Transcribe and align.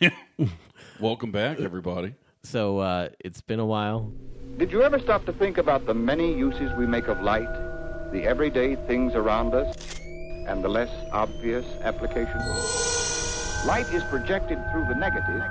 Welcome 1.00 1.30
back, 1.30 1.60
everybody. 1.60 2.14
So 2.42 2.78
uh, 2.78 3.08
it's 3.20 3.40
been 3.40 3.60
a 3.60 3.66
while. 3.66 4.10
Did 4.56 4.72
you 4.72 4.82
ever 4.82 4.98
stop 4.98 5.24
to 5.26 5.32
think 5.32 5.58
about 5.58 5.86
the 5.86 5.94
many 5.94 6.32
uses 6.36 6.72
we 6.76 6.86
make 6.86 7.08
of 7.08 7.20
light, 7.22 7.48
the 8.12 8.22
everyday 8.24 8.76
things 8.86 9.14
around 9.14 9.54
us, 9.54 9.76
and 10.48 10.64
the 10.64 10.68
less 10.68 10.90
obvious 11.12 11.64
applications? 11.82 12.42
Light 13.66 13.86
is 13.92 14.02
projected 14.04 14.58
through 14.72 14.86
the 14.86 14.94
negative. 14.94 15.42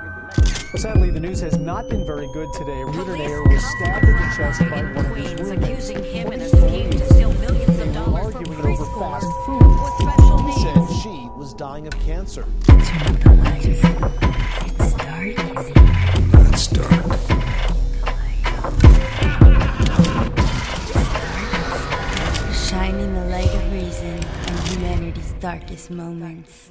But 0.72 0.80
sadly, 0.80 1.10
the 1.10 1.20
news 1.20 1.40
has 1.40 1.56
not 1.56 1.88
been 1.88 2.04
very 2.06 2.28
good 2.32 2.52
today. 2.54 2.82
Reuter 2.84 3.16
Nair 3.16 3.42
was 3.42 3.64
stabbed 3.76 4.04
in 4.06 4.16
the 4.16 4.34
chest 4.36 4.60
by 4.70 4.82
one 4.82 5.06
of 5.06 5.16
his 5.16 5.32
Queens 5.34 5.40
roommates. 5.40 5.90
accusing 5.90 6.04
him 6.04 6.32
in 6.32 6.40
a 6.40 6.48
scheme 6.48 6.90
to 6.90 7.06
steal 7.14 7.32
millions 7.34 7.78
of 7.78 7.94
dollars 7.94 8.32
from 8.34 8.44
Arguing 8.46 8.58
over 8.60 8.84
preschoolers 8.84 9.46
food. 9.46 9.90
special 10.00 10.38
He 10.38 10.44
needs. 10.46 10.62
said 10.62 11.02
she 11.02 11.28
was 11.36 11.54
dying 11.54 11.86
of 11.88 11.92
cancer. 12.00 12.44
It's 13.62 13.82
dark. 13.82 15.36
That's 16.32 16.66
dark. 16.68 16.96
Stark. 16.96 17.00
Shining 22.54 23.12
the 23.14 23.24
light 23.26 23.54
of 23.54 23.72
reason 23.72 24.16
in 24.48 24.56
humanity's 24.66 25.32
darkest 25.40 25.90
moments. 25.90 26.70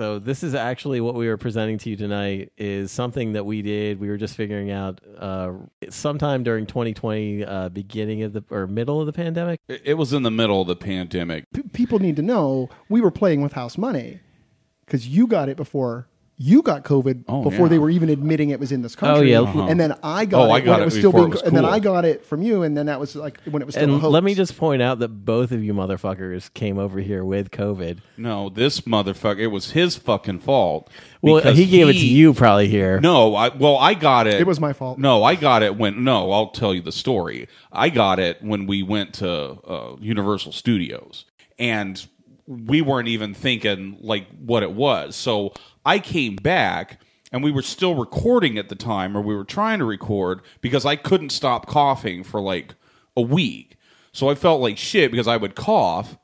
So 0.00 0.18
this 0.18 0.42
is 0.42 0.54
actually 0.54 1.02
what 1.02 1.14
we 1.14 1.28
were 1.28 1.36
presenting 1.36 1.76
to 1.76 1.90
you 1.90 1.96
tonight. 1.96 2.52
Is 2.56 2.90
something 2.90 3.34
that 3.34 3.44
we 3.44 3.60
did. 3.60 4.00
We 4.00 4.08
were 4.08 4.16
just 4.16 4.34
figuring 4.34 4.70
out 4.70 4.98
uh, 5.18 5.52
sometime 5.90 6.42
during 6.42 6.64
2020, 6.64 7.44
uh, 7.44 7.68
beginning 7.68 8.22
of 8.22 8.32
the 8.32 8.42
or 8.48 8.66
middle 8.66 8.98
of 9.00 9.04
the 9.04 9.12
pandemic. 9.12 9.60
It 9.68 9.82
it 9.84 9.94
was 9.94 10.14
in 10.14 10.22
the 10.22 10.30
middle 10.30 10.62
of 10.62 10.68
the 10.68 10.76
pandemic. 10.76 11.44
P- 11.52 11.64
people 11.74 11.98
need 11.98 12.16
to 12.16 12.22
know 12.22 12.70
we 12.88 13.02
were 13.02 13.10
playing 13.10 13.42
with 13.42 13.52
house 13.52 13.76
money 13.76 14.20
because 14.86 15.06
you 15.06 15.26
got 15.26 15.50
it 15.50 15.58
before 15.58 16.08
you 16.42 16.62
got 16.62 16.84
COVID 16.84 17.24
Oh, 17.28 17.42
before 17.42 17.66
yeah. 17.66 17.68
they 17.68 17.78
were 17.78 17.90
even 17.90 18.08
admitting 18.08 18.48
it 18.48 18.58
was 18.58 18.72
in 18.72 18.80
this 18.80 18.96
country. 18.96 19.34
Oh 19.36 19.42
yeah. 19.42 19.48
Uh-huh. 19.48 19.66
And 19.66 19.78
then 19.78 19.94
I 20.02 20.24
got 20.24 20.48
Oh, 20.48 20.54
it 20.54 20.56
I 20.56 20.60
got 20.60 20.78
it 20.78 20.82
it 20.82 20.84
was 20.86 20.94
still 20.94 21.12
before 21.12 21.26
it 21.26 21.28
being, 21.28 21.30
was 21.32 21.42
and 21.42 21.54
then. 21.54 21.66
I 21.66 21.80
got 21.80 22.06
it 22.06 22.24
from 22.24 22.40
you, 22.40 22.62
and 22.62 22.74
then 22.74 22.86
that 22.86 22.98
was 22.98 23.14
like 23.14 23.38
when 23.44 23.60
it 23.60 23.66
was 23.66 23.74
still 23.74 23.90
a 23.90 23.92
And 23.92 24.00
hoax. 24.00 24.10
let 24.10 24.24
me 24.24 24.34
just 24.34 24.56
point 24.56 24.80
out 24.80 25.00
that 25.00 25.08
both 25.08 25.52
of 25.52 25.62
you 25.62 25.74
motherfuckers 25.74 26.52
came 26.54 26.78
over 26.78 26.98
here 27.00 27.24
with 27.26 27.50
COVID. 27.50 27.98
No, 28.16 28.48
this 28.48 28.80
motherfucker. 28.80 29.40
It 29.40 29.46
was 29.48 29.72
his 29.72 29.96
fucking 29.96 30.38
fault. 30.40 30.88
Well, 31.20 31.42
he 31.52 31.66
gave 31.66 31.88
it 31.90 31.92
to 31.92 32.06
you 32.06 32.32
probably 32.32 32.68
here. 32.68 32.98
No, 33.00 33.34
I 33.34 33.48
well, 33.54 33.76
I 33.76 33.92
got 33.92 34.26
it. 34.26 34.40
It 34.40 34.46
was 34.46 34.58
my 34.60 34.72
fault. 34.72 34.98
No, 34.98 35.22
I 35.22 35.34
got 35.34 35.62
it 35.62 35.76
when. 35.76 36.02
No, 36.04 36.32
I'll 36.32 36.48
tell 36.52 36.74
you 36.74 36.80
the 36.80 36.90
story. 36.92 37.48
I 37.70 37.90
got 37.90 38.18
it 38.18 38.42
when 38.42 38.66
we 38.66 38.82
went 38.82 39.12
to 39.16 39.28
uh, 39.30 39.96
Universal 40.00 40.52
Studios, 40.52 41.26
and 41.58 42.06
we 42.46 42.80
weren't 42.80 43.08
even 43.08 43.34
thinking 43.34 43.98
like 44.00 44.26
what 44.40 44.62
it 44.62 44.72
was. 44.72 45.14
So 45.14 45.52
I 45.84 45.98
came 45.98 46.36
back. 46.36 47.00
And 47.32 47.44
we 47.44 47.52
were 47.52 47.62
still 47.62 47.94
recording 47.94 48.58
at 48.58 48.68
the 48.68 48.74
time, 48.74 49.16
or 49.16 49.20
we 49.20 49.36
were 49.36 49.44
trying 49.44 49.78
to 49.78 49.84
record 49.84 50.40
because 50.60 50.84
I 50.84 50.96
couldn't 50.96 51.30
stop 51.30 51.68
coughing 51.68 52.24
for 52.24 52.40
like 52.40 52.74
a 53.16 53.20
week. 53.20 53.76
So 54.12 54.28
I 54.28 54.34
felt 54.34 54.60
like 54.60 54.76
shit 54.76 55.10
because 55.10 55.28
I 55.28 55.36
would 55.36 55.54
cough, 55.54 56.18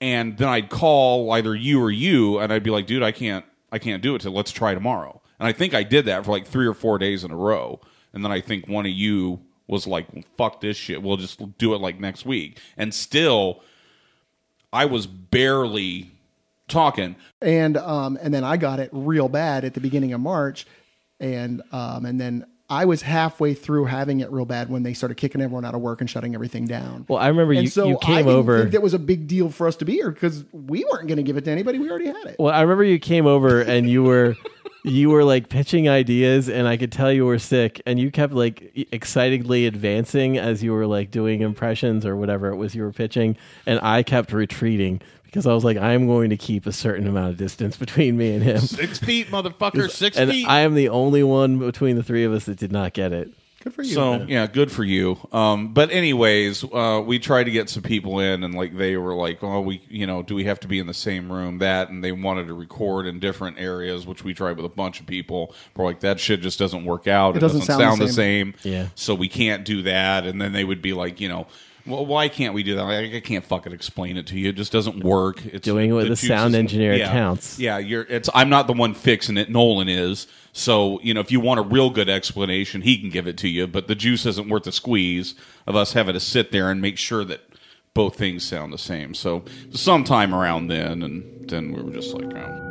and 0.00 0.38
then 0.38 0.48
I'd 0.48 0.70
call 0.70 1.30
either 1.32 1.54
you 1.54 1.82
or 1.82 1.90
you, 1.90 2.38
and 2.38 2.52
I'd 2.52 2.62
be 2.62 2.70
like, 2.70 2.86
"Dude, 2.86 3.02
I 3.02 3.12
can't, 3.12 3.44
I 3.70 3.78
can't 3.78 4.02
do 4.02 4.14
it. 4.14 4.22
So 4.22 4.30
let's 4.30 4.50
try 4.50 4.72
tomorrow." 4.72 5.20
And 5.38 5.46
I 5.46 5.52
think 5.52 5.74
I 5.74 5.82
did 5.82 6.06
that 6.06 6.24
for 6.24 6.30
like 6.30 6.46
three 6.46 6.66
or 6.66 6.74
four 6.74 6.98
days 6.98 7.24
in 7.24 7.30
a 7.30 7.36
row, 7.36 7.80
and 8.14 8.24
then 8.24 8.32
I 8.32 8.40
think 8.40 8.66
one 8.66 8.86
of 8.86 8.92
you 8.92 9.40
was 9.66 9.86
like, 9.86 10.06
"Fuck 10.38 10.62
this 10.62 10.76
shit. 10.78 11.02
We'll 11.02 11.18
just 11.18 11.58
do 11.58 11.74
it 11.74 11.82
like 11.82 12.00
next 12.00 12.24
week." 12.24 12.58
And 12.78 12.94
still, 12.94 13.62
I 14.72 14.86
was 14.86 15.06
barely 15.06 16.12
talking. 16.70 17.16
and 17.42 17.76
um, 17.76 18.18
and 18.22 18.32
then 18.32 18.44
I 18.44 18.56
got 18.56 18.80
it 18.80 18.90
real 18.92 19.28
bad 19.28 19.64
at 19.64 19.74
the 19.74 19.80
beginning 19.80 20.12
of 20.12 20.20
March, 20.20 20.66
and 21.18 21.62
um, 21.72 22.06
and 22.06 22.20
then 22.20 22.46
I 22.70 22.84
was 22.84 23.02
halfway 23.02 23.54
through 23.54 23.86
having 23.86 24.20
it 24.20 24.30
real 24.30 24.44
bad 24.44 24.70
when 24.70 24.84
they 24.84 24.94
started 24.94 25.16
kicking 25.16 25.40
everyone 25.42 25.64
out 25.64 25.74
of 25.74 25.80
work 25.80 26.00
and 26.00 26.08
shutting 26.08 26.34
everything 26.34 26.66
down. 26.66 27.04
Well, 27.08 27.18
I 27.18 27.26
remember 27.26 27.52
and 27.52 27.64
you, 27.64 27.68
so 27.68 27.88
you 27.88 27.98
I 28.00 28.04
came 28.04 28.16
didn't 28.18 28.32
over. 28.32 28.58
think 28.60 28.70
that 28.72 28.82
was 28.82 28.94
a 28.94 28.98
big 28.98 29.26
deal 29.26 29.50
for 29.50 29.66
us 29.66 29.74
to 29.76 29.84
be 29.84 29.94
here 29.94 30.12
because 30.12 30.44
we 30.52 30.84
weren't 30.84 31.08
going 31.08 31.16
to 31.16 31.24
give 31.24 31.36
it 31.36 31.44
to 31.46 31.50
anybody. 31.50 31.80
We 31.80 31.90
already 31.90 32.06
had 32.06 32.26
it. 32.26 32.36
Well, 32.38 32.54
I 32.54 32.60
remember 32.60 32.84
you 32.84 33.00
came 33.00 33.26
over 33.26 33.60
and 33.60 33.90
you 33.90 34.04
were 34.04 34.36
you 34.84 35.10
were 35.10 35.24
like 35.24 35.48
pitching 35.48 35.88
ideas 35.88 36.48
and 36.48 36.68
I 36.68 36.76
could 36.76 36.92
tell 36.92 37.12
you 37.12 37.26
were 37.26 37.40
sick 37.40 37.82
and 37.86 37.98
you 37.98 38.12
kept 38.12 38.32
like 38.32 38.72
excitedly 38.92 39.66
advancing 39.66 40.38
as 40.38 40.62
you 40.62 40.72
were 40.72 40.86
like 40.86 41.10
doing 41.10 41.42
impressions 41.42 42.06
or 42.06 42.14
whatever 42.16 42.50
it 42.50 42.56
was 42.56 42.74
you 42.76 42.82
were 42.82 42.92
pitching 42.92 43.36
and 43.66 43.80
I 43.82 44.02
kept 44.04 44.32
retreating 44.32 45.02
because 45.30 45.46
I 45.46 45.54
was 45.54 45.64
like 45.64 45.76
I'm 45.76 46.06
going 46.06 46.30
to 46.30 46.36
keep 46.36 46.66
a 46.66 46.72
certain 46.72 47.06
amount 47.06 47.30
of 47.30 47.36
distance 47.36 47.76
between 47.78 48.16
me 48.16 48.34
and 48.34 48.42
him. 48.42 48.58
Six 48.58 48.98
feet, 48.98 49.28
motherfucker. 49.28 49.88
Six 50.00 50.16
And 50.16 50.30
feet. 50.30 50.46
I 50.46 50.60
am 50.60 50.74
the 50.74 50.88
only 50.88 51.22
one 51.22 51.58
between 51.58 51.96
the 51.96 52.02
three 52.02 52.24
of 52.24 52.32
us 52.32 52.44
that 52.44 52.58
did 52.58 52.72
not 52.72 52.92
get 52.92 53.12
it. 53.12 53.32
Good 53.62 53.74
for 53.74 53.82
you. 53.82 53.92
So 53.92 54.14
yeah, 54.22 54.46
good 54.46 54.72
for 54.72 54.82
you. 54.82 55.18
Um, 55.32 55.74
but 55.74 55.90
anyways, 55.90 56.64
uh, 56.64 57.02
we 57.04 57.18
tried 57.18 57.44
to 57.44 57.50
get 57.50 57.68
some 57.68 57.82
people 57.82 58.18
in, 58.18 58.42
and 58.42 58.54
like 58.54 58.74
they 58.74 58.96
were 58.96 59.14
like, 59.14 59.44
"Oh, 59.44 59.60
we, 59.60 59.82
you 59.90 60.06
know, 60.06 60.22
do 60.22 60.34
we 60.34 60.44
have 60.44 60.60
to 60.60 60.68
be 60.68 60.78
in 60.78 60.86
the 60.86 60.94
same 60.94 61.30
room?" 61.30 61.58
That, 61.58 61.90
and 61.90 62.02
they 62.02 62.10
wanted 62.10 62.46
to 62.46 62.54
record 62.54 63.06
in 63.06 63.20
different 63.20 63.58
areas, 63.58 64.06
which 64.06 64.24
we 64.24 64.32
tried 64.32 64.56
with 64.56 64.64
a 64.64 64.70
bunch 64.70 64.98
of 65.00 65.06
people. 65.06 65.54
We're 65.76 65.84
like, 65.84 66.00
that 66.00 66.18
shit 66.18 66.40
just 66.40 66.58
doesn't 66.58 66.86
work 66.86 67.06
out. 67.06 67.36
It, 67.36 67.40
doesn't 67.40 67.60
sound 67.60 68.00
the 68.00 68.06
the 68.06 68.12
same. 68.14 68.54
Yeah. 68.62 68.88
So 68.94 69.14
we 69.14 69.28
can't 69.28 69.62
do 69.62 69.82
that. 69.82 70.24
And 70.24 70.40
then 70.40 70.52
they 70.54 70.64
would 70.64 70.80
be 70.80 70.94
like, 70.94 71.20
you 71.20 71.28
know. 71.28 71.46
Well, 71.86 72.04
why 72.04 72.28
can't 72.28 72.54
we 72.54 72.62
do 72.62 72.76
that? 72.76 72.82
Like, 72.82 73.12
I 73.12 73.20
can't 73.20 73.44
fucking 73.44 73.72
explain 73.72 74.16
it 74.16 74.26
to 74.28 74.38
you. 74.38 74.50
It 74.50 74.56
just 74.56 74.72
doesn't 74.72 75.02
work. 75.02 75.44
It's 75.46 75.64
Doing 75.64 75.90
it 75.90 75.92
with 75.92 76.06
the 76.06 76.12
a 76.12 76.16
sound 76.16 76.54
engineer 76.54 76.94
yeah. 76.94 77.10
counts. 77.10 77.58
Yeah, 77.58 77.78
you're. 77.78 78.02
It's. 78.02 78.28
I'm 78.34 78.48
not 78.48 78.66
the 78.66 78.72
one 78.72 78.94
fixing 78.94 79.36
it. 79.36 79.50
Nolan 79.50 79.88
is. 79.88 80.26
So 80.52 81.00
you 81.02 81.14
know, 81.14 81.20
if 81.20 81.32
you 81.32 81.40
want 81.40 81.60
a 81.60 81.62
real 81.62 81.90
good 81.90 82.08
explanation, 82.08 82.82
he 82.82 82.98
can 82.98 83.10
give 83.10 83.26
it 83.26 83.36
to 83.38 83.48
you. 83.48 83.66
But 83.66 83.88
the 83.88 83.94
juice 83.94 84.26
isn't 84.26 84.48
worth 84.48 84.64
the 84.64 84.72
squeeze 84.72 85.34
of 85.66 85.76
us 85.76 85.92
having 85.94 86.14
to 86.14 86.20
sit 86.20 86.52
there 86.52 86.70
and 86.70 86.80
make 86.80 86.98
sure 86.98 87.24
that 87.24 87.40
both 87.94 88.16
things 88.16 88.44
sound 88.44 88.72
the 88.72 88.78
same. 88.78 89.14
So 89.14 89.44
sometime 89.72 90.34
around 90.34 90.68
then, 90.68 91.02
and 91.02 91.48
then 91.48 91.72
we 91.72 91.82
were 91.82 91.90
just 91.92 92.14
like, 92.14 92.32
oh. 92.36 92.66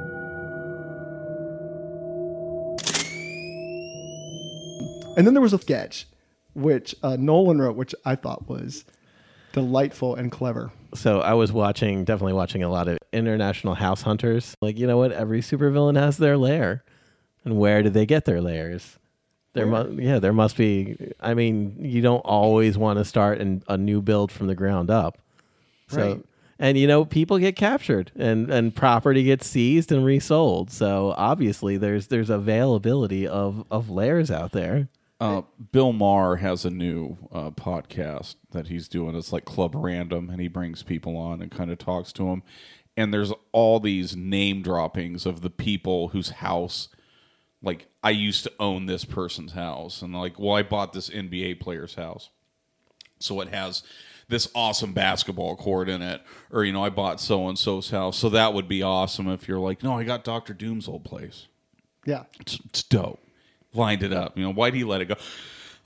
And 5.18 5.28
then 5.28 5.34
there 5.34 5.42
was 5.42 5.54
a 5.54 5.60
sketch 5.60 6.08
which 6.54 6.96
uh, 7.04 7.18
Nolan 7.20 7.60
wrote, 7.60 7.76
which 7.76 7.94
I 8.06 8.16
thought 8.16 8.48
was 8.48 8.86
delightful 9.54 10.16
and 10.16 10.32
clever. 10.32 10.72
So 10.94 11.22
I 11.22 11.34
was 11.34 11.52
watching, 11.52 12.04
definitely 12.04 12.34
watching 12.34 12.64
a 12.64 12.70
lot 12.70 12.88
of 12.88 12.98
international 13.14 13.76
house 13.76 14.02
hunters. 14.02 14.56
Like, 14.62 14.78
you 14.80 14.88
know 14.88 14.98
what? 14.98 15.12
Every 15.12 15.42
supervillain 15.42 15.96
has 15.98 16.18
their 16.18 16.38
lair. 16.38 16.84
And 17.46 17.58
where 17.58 17.82
did 17.84 17.94
they 17.94 18.06
get 18.06 18.26
their 18.26 18.42
lairs? 18.42 18.98
There 19.54 19.66
must, 19.66 19.92
yeah, 19.94 20.20
there 20.20 20.34
must 20.34 20.58
be. 20.58 21.14
I 21.20 21.34
mean, 21.34 21.76
you 21.80 22.02
don't 22.02 22.20
always 22.20 22.78
want 22.78 23.00
to 23.00 23.06
start 23.06 23.40
an, 23.40 23.64
a 23.68 23.78
new 23.78 24.02
build 24.02 24.32
from 24.32 24.48
the 24.48 24.56
ground 24.56 24.90
up. 24.92 25.18
So, 25.88 25.98
Right. 25.98 26.26
and 26.60 26.78
you 26.78 26.86
know, 26.88 27.04
people 27.06 27.40
get 27.40 27.56
captured 27.56 28.12
and 28.16 28.50
and 28.52 28.76
property 28.76 29.24
gets 29.24 29.48
seized 29.48 29.92
and 29.92 30.06
resold. 30.06 30.70
So 30.70 31.16
obviously, 31.18 31.78
there's 31.78 32.08
there's 32.08 32.30
availability 32.30 33.28
of 33.28 33.66
of 33.72 33.90
lairs 33.90 34.30
out 34.30 34.52
there. 34.52 34.88
Uh, 35.20 35.42
Bill 35.72 35.92
Maher 35.92 36.38
has 36.38 36.64
a 36.64 36.70
new 36.70 37.18
uh, 37.32 37.52
podcast 37.52 38.36
that 38.52 38.68
he's 38.68 38.88
doing. 38.88 39.16
It's 39.16 39.34
like 39.34 39.44
Club 39.46 39.74
Random, 39.76 40.30
and 40.30 40.40
he 40.40 40.48
brings 40.48 40.82
people 40.82 41.18
on 41.18 41.42
and 41.42 41.52
kind 41.52 41.70
of 41.72 41.78
talks 41.78 42.14
to 42.14 42.24
them. 42.26 42.42
And 42.96 43.14
there's 43.14 43.34
all 43.52 43.80
these 43.80 44.16
name 44.16 44.62
droppings 44.62 45.26
of 45.26 45.42
the 45.42 45.50
people 45.50 46.10
whose 46.10 46.30
house, 46.30 46.88
like 47.62 47.88
I 48.02 48.12
used 48.12 48.44
to 48.44 48.52
own 48.60 48.86
this 48.86 49.04
person's 49.04 49.52
house, 49.54 50.02
and 50.02 50.14
like, 50.14 50.40
well, 50.40 50.56
I 50.56 50.64
bought 50.64 50.94
this 50.94 51.10
NBA 51.10 51.60
player's 51.60 51.96
house, 51.96 52.30
so 53.20 53.42
it 53.42 53.50
has 53.50 53.84
this 54.30 54.50
awesome 54.54 54.94
basketball 54.94 55.56
court 55.58 55.90
in 55.90 56.02
it, 56.02 56.22
or 56.52 56.64
you 56.64 56.72
know, 56.72 56.84
I 56.84 56.90
bought 56.90 57.20
so 57.20 57.48
and 57.50 57.58
so's 57.60 57.90
house, 57.90 58.18
so 58.18 58.30
that 58.30 58.54
would 58.54 58.68
be 58.68 58.82
awesome 58.84 59.28
if 59.28 59.48
you're 59.48 59.60
like, 59.60 59.84
no, 59.84 59.98
I 59.98 60.04
got 60.04 60.24
Doctor 60.24 60.54
Doom's 60.54 60.88
old 60.88 61.04
place 61.04 61.48
Yeah. 62.06 62.24
it's, 62.40 62.60
it's 62.66 62.84
dope. 62.84 63.20
Lined 63.74 64.04
it 64.04 64.14
up. 64.14 64.38
You 64.38 64.44
know, 64.44 64.54
why'd 64.54 64.74
he 64.74 64.84
let 64.84 65.02
it 65.02 65.06
go? 65.06 65.16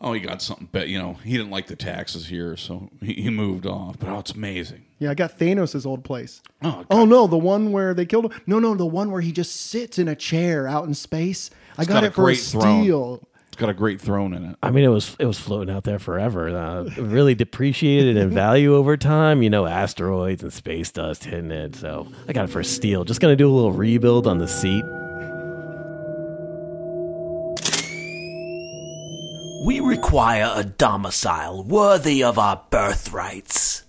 Oh, 0.01 0.11
he 0.11 0.19
got 0.19 0.41
something 0.41 0.67
bet. 0.71 0.89
You 0.89 0.99
know, 0.99 1.13
he 1.23 1.31
didn't 1.37 1.49
like 1.51 1.67
the 1.67 1.77
taxes 1.77 2.27
here, 2.27 2.57
so 2.57 2.89
he, 3.01 3.13
he 3.13 3.29
moved 3.29 3.65
off. 3.65 3.99
But 3.99 4.09
oh, 4.09 4.19
it's 4.19 4.31
amazing. 4.31 4.83
Yeah, 4.99 5.11
I 5.11 5.13
got 5.13 5.37
Thanos' 5.39 5.85
old 5.85 6.03
place. 6.03 6.41
Oh, 6.61 6.85
Oh 6.89 7.05
no, 7.05 7.25
the 7.27 7.37
one 7.37 7.71
where 7.71 7.93
they 7.93 8.05
killed 8.05 8.25
him. 8.31 8.41
No, 8.45 8.59
no, 8.59 8.73
the 8.75 8.85
one 8.85 9.11
where 9.11 9.21
he 9.21 9.31
just 9.31 9.55
sits 9.55 9.97
in 9.99 10.07
a 10.09 10.15
chair 10.15 10.67
out 10.67 10.85
in 10.85 10.93
space. 10.93 11.49
I 11.77 11.85
got, 11.85 11.93
got 11.93 12.03
a 12.03 12.07
it 12.07 12.13
for 12.13 12.21
a 12.21 12.25
great 12.25 12.39
throne. 12.39 12.83
steal. 12.83 13.27
It's 13.47 13.59
got 13.59 13.69
a 13.69 13.73
great 13.73 14.01
throne 14.01 14.33
in 14.33 14.43
it. 14.45 14.55
I 14.63 14.71
mean, 14.71 14.83
it 14.83 14.89
was 14.89 15.15
it 15.19 15.25
was 15.25 15.39
floating 15.39 15.73
out 15.73 15.83
there 15.83 15.99
forever. 15.99 16.49
Uh, 16.49 16.89
really 16.97 17.35
depreciated 17.35 18.17
in 18.17 18.31
value 18.31 18.75
over 18.75 18.97
time. 18.97 19.43
You 19.43 19.49
know, 19.51 19.67
asteroids 19.67 20.41
and 20.41 20.51
space 20.51 20.91
dust 20.91 21.23
hitting 21.25 21.51
it. 21.51 21.75
So 21.75 22.07
I 22.27 22.33
got 22.33 22.45
it 22.45 22.51
for 22.51 22.63
steal. 22.63 23.03
Just 23.05 23.21
gonna 23.21 23.35
do 23.35 23.47
a 23.49 23.53
little 23.53 23.71
rebuild 23.71 24.25
on 24.27 24.39
the 24.39 24.47
seat. 24.47 24.83
Require 30.03 30.51
a 30.53 30.65
domicile 30.65 31.63
worthy 31.63 32.21
of 32.21 32.37
our 32.37 32.61
birthrights. 32.69 33.83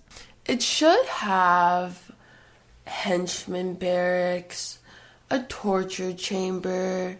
It 0.45 0.61
should 0.61 1.05
have 1.07 2.09
henchman 2.85 3.73
barracks, 3.73 4.79
a 5.29 5.39
torture 5.39 6.13
chamber, 6.13 7.17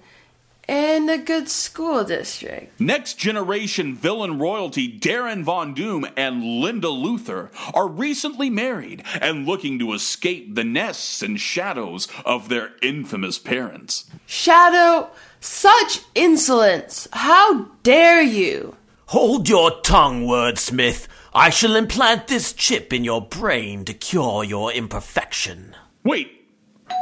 and 0.70 1.10
a 1.10 1.18
good 1.18 1.50
school 1.50 2.06
district. 2.06 2.80
Next 2.80 3.16
generation 3.16 3.96
villain 3.96 4.40
royalty 4.40 4.98
Darren 4.98 5.44
Von 5.44 5.74
Doom 5.74 6.08
and 6.16 6.62
Linda 6.62 6.90
Luther 6.90 7.52
are 7.74 7.90
recently 7.90 8.50
married 8.50 9.04
and 9.20 9.46
looking 9.46 9.78
to 9.80 9.92
escape 9.92 10.56
the 10.56 10.64
nests 10.64 11.22
and 11.22 11.38
shadows 11.38 12.08
of 12.24 12.48
their 12.48 12.72
infamous 12.82 13.40
parents. 13.40 14.06
Shadow, 14.26 15.10
such 15.42 16.00
insolence! 16.16 17.10
How 17.12 17.66
dare 17.84 18.22
you! 18.22 18.78
Hold 19.10 19.48
your 19.48 19.82
tongue, 19.82 20.26
wordsmith. 20.26 21.06
I 21.32 21.52
shall 21.52 21.76
implant 21.76 22.28
this 22.28 22.54
chip 22.54 22.92
in 22.92 23.04
your 23.04 23.22
brain 23.22 23.86
to 23.86 23.94
cure 23.94 24.44
your 24.44 24.72
imperfection. 24.72 25.76
Wait, 26.04 26.32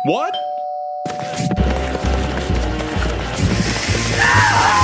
what? 0.03 0.35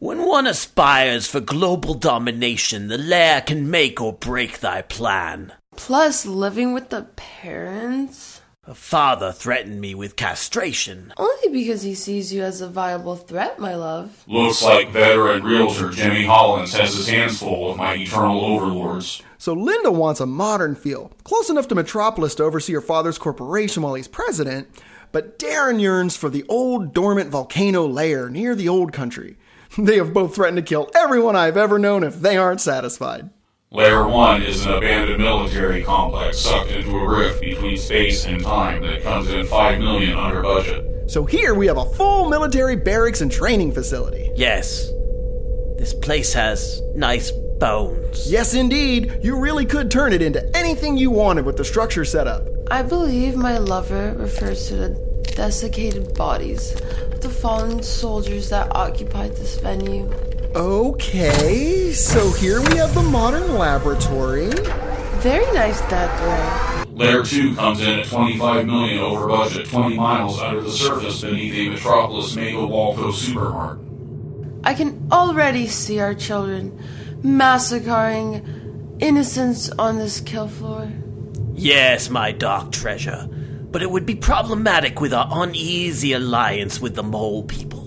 When 0.00 0.24
one 0.24 0.46
aspires 0.46 1.26
for 1.26 1.40
global 1.40 1.92
domination, 1.92 2.88
the 2.88 2.96
lair 2.96 3.42
can 3.42 3.70
make 3.70 4.00
or 4.00 4.14
break 4.14 4.60
thy 4.60 4.80
plan. 4.80 5.52
Plus, 5.76 6.24
living 6.24 6.72
with 6.72 6.88
the 6.88 7.02
parents? 7.16 8.40
A 8.64 8.74
father 8.74 9.30
threatened 9.30 9.78
me 9.78 9.94
with 9.94 10.16
castration. 10.16 11.12
Only 11.18 11.52
because 11.52 11.82
he 11.82 11.94
sees 11.94 12.32
you 12.32 12.42
as 12.42 12.62
a 12.62 12.68
viable 12.70 13.14
threat, 13.14 13.58
my 13.58 13.74
love. 13.74 14.24
Looks 14.26 14.62
like 14.62 14.88
veteran 14.88 15.44
realtor 15.44 15.90
Jimmy 15.90 16.24
Hollins 16.24 16.72
has 16.72 16.96
his 16.96 17.06
hands 17.06 17.38
full 17.38 17.68
with 17.68 17.76
my 17.76 17.96
eternal 17.96 18.42
overlords. 18.42 19.22
So 19.36 19.52
Linda 19.52 19.90
wants 19.90 20.20
a 20.20 20.26
modern 20.26 20.76
feel, 20.76 21.12
close 21.24 21.50
enough 21.50 21.68
to 21.68 21.74
Metropolis 21.74 22.34
to 22.36 22.44
oversee 22.44 22.72
her 22.72 22.80
father's 22.80 23.18
corporation 23.18 23.82
while 23.82 23.92
he's 23.92 24.08
president, 24.08 24.66
but 25.12 25.38
Darren 25.38 25.78
yearns 25.78 26.16
for 26.16 26.30
the 26.30 26.44
old 26.48 26.94
dormant 26.94 27.28
volcano 27.28 27.86
lair 27.86 28.30
near 28.30 28.54
the 28.54 28.68
old 28.70 28.94
country. 28.94 29.36
They 29.78 29.96
have 29.98 30.12
both 30.12 30.34
threatened 30.34 30.56
to 30.56 30.62
kill 30.62 30.90
everyone 30.94 31.36
I've 31.36 31.56
ever 31.56 31.78
known 31.78 32.02
if 32.02 32.20
they 32.20 32.36
aren't 32.36 32.60
satisfied. 32.60 33.30
Layer 33.70 34.06
1 34.06 34.42
is 34.42 34.66
an 34.66 34.72
abandoned 34.72 35.22
military 35.22 35.84
complex 35.84 36.40
sucked 36.40 36.70
into 36.70 36.90
a 36.90 37.08
rift 37.08 37.40
between 37.40 37.76
space 37.76 38.24
and 38.26 38.42
time 38.42 38.82
that 38.82 39.04
comes 39.04 39.28
in 39.28 39.46
5 39.46 39.78
million 39.78 40.18
under 40.18 40.42
budget. 40.42 41.08
So 41.08 41.24
here 41.24 41.54
we 41.54 41.68
have 41.68 41.76
a 41.76 41.84
full 41.84 42.28
military 42.28 42.74
barracks 42.74 43.20
and 43.20 43.30
training 43.30 43.72
facility. 43.72 44.30
Yes, 44.34 44.88
this 45.78 45.94
place 45.94 46.32
has 46.32 46.82
nice 46.96 47.30
bones. 47.60 48.30
Yes, 48.30 48.54
indeed, 48.54 49.20
you 49.22 49.38
really 49.38 49.66
could 49.66 49.88
turn 49.88 50.12
it 50.12 50.20
into 50.20 50.44
anything 50.56 50.96
you 50.96 51.12
wanted 51.12 51.44
with 51.44 51.56
the 51.56 51.64
structure 51.64 52.04
set 52.04 52.26
up. 52.26 52.42
I 52.72 52.82
believe 52.82 53.36
my 53.36 53.58
lover 53.58 54.14
refers 54.18 54.66
to 54.68 54.76
the 54.76 55.09
desiccated 55.30 56.14
bodies 56.14 56.72
of 57.12 57.20
the 57.20 57.30
fallen 57.30 57.82
soldiers 57.82 58.48
that 58.50 58.74
occupied 58.74 59.36
this 59.36 59.58
venue. 59.60 60.10
Okay, 60.54 61.92
so 61.92 62.32
here 62.32 62.60
we 62.60 62.76
have 62.76 62.94
the 62.94 63.02
modern 63.02 63.54
laboratory. 63.54 64.50
Very 65.20 65.52
nice 65.52 65.80
that 65.82 66.10
Ray. 66.20 66.84
Layer 66.94 67.22
2 67.22 67.54
comes 67.54 67.80
in 67.80 68.00
at 68.00 68.06
25 68.06 68.66
million 68.66 68.98
over 68.98 69.28
budget, 69.28 69.66
20 69.68 69.96
miles 69.96 70.38
under 70.40 70.60
the 70.60 70.70
surface 70.70 71.20
beneath 71.20 71.54
a 71.54 71.70
Metropolis 71.70 72.34
Mega 72.36 72.56
Walco 72.56 73.12
supermart. 73.12 73.78
I 74.64 74.74
can 74.74 75.08
already 75.10 75.66
see 75.66 76.00
our 76.00 76.14
children 76.14 76.78
massacring 77.22 78.96
innocents 78.98 79.70
on 79.78 79.98
this 79.98 80.20
kill 80.20 80.48
floor. 80.48 80.90
Yes, 81.54 82.10
my 82.10 82.32
dark 82.32 82.72
treasure. 82.72 83.28
But 83.70 83.82
it 83.82 83.90
would 83.90 84.04
be 84.04 84.16
problematic 84.16 85.00
with 85.00 85.14
our 85.14 85.28
uneasy 85.30 86.12
alliance 86.12 86.80
with 86.80 86.96
the 86.96 87.02
mole 87.02 87.44
people. 87.44 87.86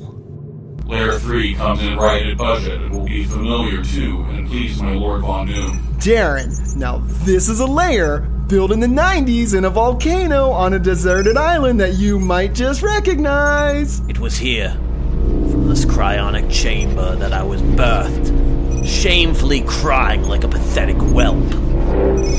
Layer 0.85 1.17
3 1.17 1.55
comes 1.55 1.81
in 1.81 1.97
right 1.97 2.25
at 2.27 2.37
budget 2.37 2.81
and 2.81 2.93
will 2.93 3.05
be 3.05 3.23
familiar 3.23 3.83
too, 3.83 4.21
and 4.29 4.47
please, 4.47 4.81
my 4.81 4.93
Lord 4.93 5.21
Von 5.21 5.47
Doom. 5.47 5.79
Darren, 5.97 6.75
now 6.75 7.01
this 7.23 7.49
is 7.49 7.59
a 7.59 7.65
layer 7.65 8.19
built 8.47 8.71
in 8.71 8.79
the 8.79 8.87
90s 8.87 9.57
in 9.57 9.65
a 9.65 9.69
volcano 9.69 10.51
on 10.51 10.73
a 10.73 10.79
deserted 10.79 11.37
island 11.37 11.79
that 11.79 11.93
you 11.95 12.19
might 12.19 12.53
just 12.53 12.81
recognize. 12.81 13.99
It 14.09 14.19
was 14.19 14.37
here, 14.37 14.71
from 14.71 15.69
this 15.69 15.85
cryonic 15.85 16.51
chamber, 16.51 17.15
that 17.15 17.33
I 17.33 17.43
was 17.43 17.61
birthed, 17.61 18.85
shamefully 18.85 19.61
crying 19.61 20.23
like 20.23 20.43
a 20.43 20.49
pathetic 20.49 20.97
whelp. 20.97 21.72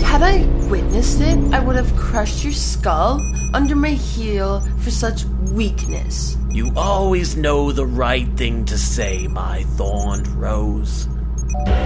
Had 0.04 0.22
I 0.22 0.44
witnessed 0.68 1.20
it, 1.20 1.38
I 1.52 1.58
would 1.58 1.76
have 1.76 1.94
crushed 1.96 2.44
your 2.44 2.52
skull 2.52 3.20
under 3.54 3.74
my 3.74 3.90
heel 3.90 4.60
for 4.78 4.90
such 4.90 5.24
weakness. 5.52 6.36
You 6.50 6.72
always 6.76 7.36
know 7.36 7.72
the 7.72 7.86
right 7.86 8.28
thing 8.36 8.64
to 8.66 8.76
say, 8.76 9.26
my 9.26 9.62
thorned 9.76 10.28
rose. 10.28 11.08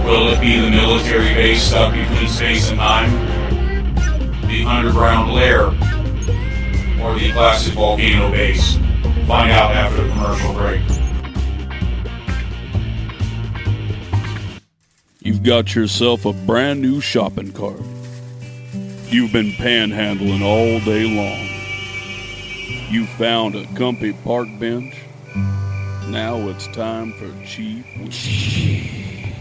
Will 0.03 0.29
it 0.29 0.41
be 0.41 0.59
the 0.59 0.69
military 0.69 1.33
base 1.33 1.63
stuck 1.63 1.93
between 1.93 2.27
space 2.27 2.69
and 2.69 2.79
time? 2.79 3.11
The 4.47 4.65
underground 4.65 5.31
lair? 5.33 5.67
Or 7.01 7.17
the 7.17 7.31
classic 7.31 7.73
volcano 7.73 8.29
base? 8.31 8.75
Find 9.25 9.51
out 9.51 9.71
after 9.71 10.03
the 10.03 10.09
commercial 10.09 10.53
break. 10.53 10.98
You've 15.29 15.43
got 15.43 15.75
yourself 15.75 16.25
a 16.25 16.33
brand 16.33 16.81
new 16.81 16.99
shopping 16.99 17.51
cart. 17.51 17.83
You've 19.09 19.31
been 19.31 19.51
panhandling 19.51 20.41
all 20.41 20.79
day 20.79 21.03
long. 21.05 21.47
You 22.91 23.05
found 23.05 23.53
a 23.53 23.67
comfy 23.75 24.13
park 24.23 24.47
bench. 24.57 24.95
Now 26.07 26.49
it's 26.49 26.65
time 26.69 27.13
for 27.13 27.31
cheap 27.45 27.85
whiskey. 27.99 29.35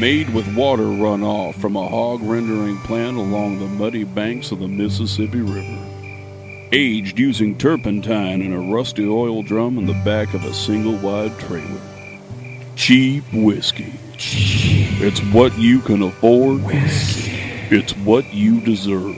Made 0.00 0.32
with 0.32 0.56
water 0.56 0.84
runoff 0.84 1.56
from 1.56 1.76
a 1.76 1.86
hog 1.86 2.22
rendering 2.22 2.78
plant 2.78 3.18
along 3.18 3.58
the 3.58 3.66
muddy 3.66 4.04
banks 4.04 4.50
of 4.50 4.60
the 4.60 4.68
Mississippi 4.68 5.42
River. 5.42 6.68
Aged 6.72 7.18
using 7.18 7.58
turpentine 7.58 8.40
in 8.40 8.54
a 8.54 8.74
rusty 8.74 9.06
oil 9.06 9.42
drum 9.42 9.76
in 9.76 9.84
the 9.84 10.02
back 10.06 10.32
of 10.32 10.42
a 10.46 10.54
single 10.54 10.96
wide 10.96 11.38
trailer. 11.38 11.82
Cheap 12.76 13.24
whiskey. 13.30 13.92
It's 14.20 15.20
what 15.32 15.56
you 15.56 15.78
can 15.80 16.02
afford. 16.02 16.62
It's 16.66 17.92
what 17.98 18.34
you 18.34 18.60
deserve. 18.60 19.16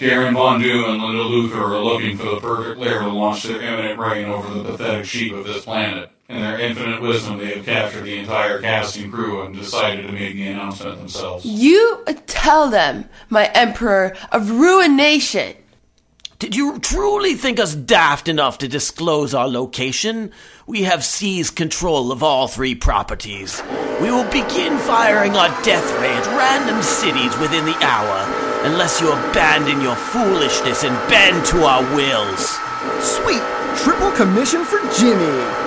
Darren 0.00 0.34
Von 0.34 0.60
Doom 0.60 0.90
and 0.90 1.02
Linda 1.02 1.22
Luther 1.22 1.62
are 1.62 1.82
looking 1.82 2.18
for 2.18 2.26
the 2.26 2.40
perfect 2.40 2.78
lair 2.78 3.00
to 3.00 3.08
launch 3.08 3.44
their 3.44 3.62
imminent 3.62 3.98
reign 3.98 4.26
over 4.26 4.52
the 4.52 4.64
pathetic 4.64 5.06
sheep 5.06 5.32
of 5.32 5.44
this 5.44 5.64
planet. 5.64 6.10
In 6.28 6.40
their 6.40 6.58
infinite 6.58 7.00
wisdom, 7.00 7.38
they 7.38 7.54
have 7.54 7.64
captured 7.64 8.02
the 8.02 8.18
entire 8.18 8.60
casting 8.60 9.12
crew 9.12 9.42
and 9.42 9.54
decided 9.54 10.08
to 10.08 10.12
make 10.12 10.34
the 10.34 10.48
announcement 10.48 10.98
themselves. 10.98 11.44
You 11.44 12.04
tell 12.26 12.68
them, 12.68 13.08
my 13.30 13.46
emperor 13.54 14.16
of 14.32 14.50
ruination. 14.50 15.54
Did 16.38 16.54
you 16.54 16.78
truly 16.80 17.32
think 17.34 17.58
us 17.58 17.74
daft 17.74 18.28
enough 18.28 18.58
to 18.58 18.68
disclose 18.68 19.32
our 19.32 19.48
location? 19.48 20.32
We 20.66 20.82
have 20.82 21.02
seized 21.02 21.56
control 21.56 22.12
of 22.12 22.22
all 22.22 22.46
three 22.46 22.74
properties. 22.74 23.62
We 24.02 24.10
will 24.10 24.30
begin 24.30 24.76
firing 24.80 25.34
our 25.34 25.48
death 25.62 25.90
ray 25.98 26.12
at 26.12 26.26
random 26.26 26.82
cities 26.82 27.38
within 27.38 27.64
the 27.64 27.78
hour, 27.82 28.66
unless 28.66 29.00
you 29.00 29.10
abandon 29.10 29.80
your 29.80 29.96
foolishness 29.96 30.84
and 30.84 30.94
bend 31.08 31.46
to 31.46 31.64
our 31.64 31.82
wills. 31.96 32.58
Sweet, 33.00 33.42
triple 33.82 34.10
commission 34.12 34.62
for 34.62 34.80
Jimmy. 34.98 35.65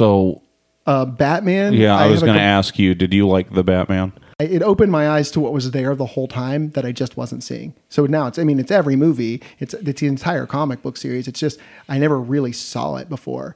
So 0.00 0.40
Uh, 0.86 1.04
Batman. 1.04 1.74
yeah, 1.74 1.94
I, 1.94 2.06
was 2.06 2.20
have 2.20 2.22
a 2.22 2.26
going 2.28 2.36
to 2.36 2.40
com- 2.40 2.58
ask 2.58 2.78
you, 2.78 2.94
did 2.94 3.12
you 3.12 3.28
like 3.28 3.52
the 3.52 3.62
Batman? 3.62 4.12
It 4.38 4.62
opened 4.62 4.90
my 4.90 5.10
eyes 5.10 5.30
to 5.32 5.40
what 5.40 5.52
was 5.52 5.72
there 5.72 5.94
the 5.94 6.06
whole 6.06 6.26
time 6.26 6.70
that 6.70 6.86
I 6.86 6.92
just 6.92 7.18
wasn't 7.18 7.44
seeing. 7.44 7.74
So 7.90 8.06
now 8.06 8.26
it's. 8.26 8.38
I 8.38 8.44
mean, 8.44 8.58
it's 8.58 8.70
every 8.70 8.96
movie. 8.96 9.42
It's 9.58 9.74
it's 9.74 10.00
the 10.00 10.06
entire 10.06 10.46
comic 10.46 10.80
book 10.82 10.96
series. 10.96 11.28
It's 11.28 11.38
just 11.38 11.58
I 11.90 11.98
never 11.98 12.18
really 12.18 12.52
saw 12.52 12.96
it 12.96 13.10
before. 13.10 13.54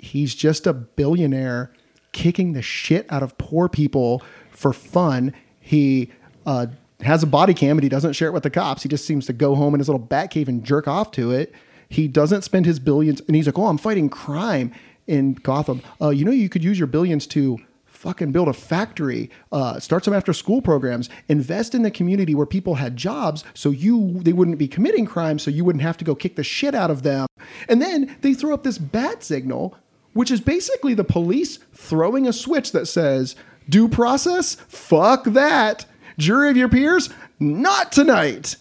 He's 0.00 0.34
just 0.34 0.66
a 0.66 0.72
billionaire 0.72 1.72
kicking 2.10 2.52
the 2.54 2.62
shit 2.62 3.06
out 3.08 3.22
of 3.22 3.38
poor 3.38 3.68
people 3.68 4.20
for 4.50 4.72
fun. 4.72 5.32
He 5.60 6.10
uh, 6.44 6.66
has 7.02 7.22
a 7.22 7.26
body 7.28 7.54
cam, 7.54 7.76
but 7.76 7.84
he 7.84 7.88
doesn't 7.88 8.14
share 8.14 8.26
it 8.26 8.32
with 8.32 8.42
the 8.42 8.50
cops. 8.50 8.82
He 8.82 8.88
just 8.88 9.04
seems 9.06 9.26
to 9.26 9.32
go 9.32 9.54
home 9.54 9.74
in 9.74 9.78
his 9.78 9.86
little 9.88 10.00
bat 10.04 10.32
cave 10.32 10.48
and 10.48 10.64
jerk 10.64 10.88
off 10.88 11.12
to 11.12 11.30
it. 11.30 11.54
He 11.88 12.08
doesn't 12.08 12.42
spend 12.42 12.66
his 12.66 12.80
billions, 12.80 13.20
and 13.28 13.36
he's 13.36 13.46
like, 13.46 13.58
"Oh, 13.58 13.66
I'm 13.68 13.78
fighting 13.78 14.08
crime 14.08 14.72
in 15.10 15.34
Gotham. 15.34 15.82
Uh, 16.00 16.10
you 16.10 16.24
know, 16.24 16.30
you 16.30 16.48
could 16.48 16.64
use 16.64 16.78
your 16.78 16.86
billions 16.86 17.26
to 17.28 17.58
fucking 17.86 18.32
build 18.32 18.48
a 18.48 18.52
factory, 18.52 19.28
uh, 19.52 19.78
start 19.78 20.04
some 20.06 20.14
after 20.14 20.32
school 20.32 20.62
programs, 20.62 21.10
invest 21.28 21.74
in 21.74 21.82
the 21.82 21.90
community 21.90 22.34
where 22.34 22.46
people 22.46 22.76
had 22.76 22.96
jobs, 22.96 23.44
so 23.52 23.70
you 23.70 24.20
they 24.22 24.32
wouldn't 24.32 24.56
be 24.56 24.68
committing 24.68 25.04
crimes 25.04 25.42
so 25.42 25.50
you 25.50 25.64
wouldn't 25.64 25.82
have 25.82 25.98
to 25.98 26.04
go 26.04 26.14
kick 26.14 26.36
the 26.36 26.44
shit 26.44 26.74
out 26.74 26.90
of 26.90 27.02
them. 27.02 27.26
And 27.68 27.82
then 27.82 28.16
they 28.22 28.32
throw 28.32 28.54
up 28.54 28.62
this 28.62 28.78
bat 28.78 29.22
signal, 29.22 29.76
which 30.14 30.30
is 30.30 30.40
basically 30.40 30.94
the 30.94 31.04
police 31.04 31.58
throwing 31.74 32.26
a 32.26 32.32
switch 32.32 32.72
that 32.72 32.86
says 32.86 33.36
due 33.68 33.88
process, 33.88 34.54
fuck 34.68 35.24
that, 35.24 35.84
jury 36.16 36.48
of 36.50 36.56
your 36.56 36.68
peers, 36.68 37.10
not 37.38 37.92
tonight. 37.92 38.56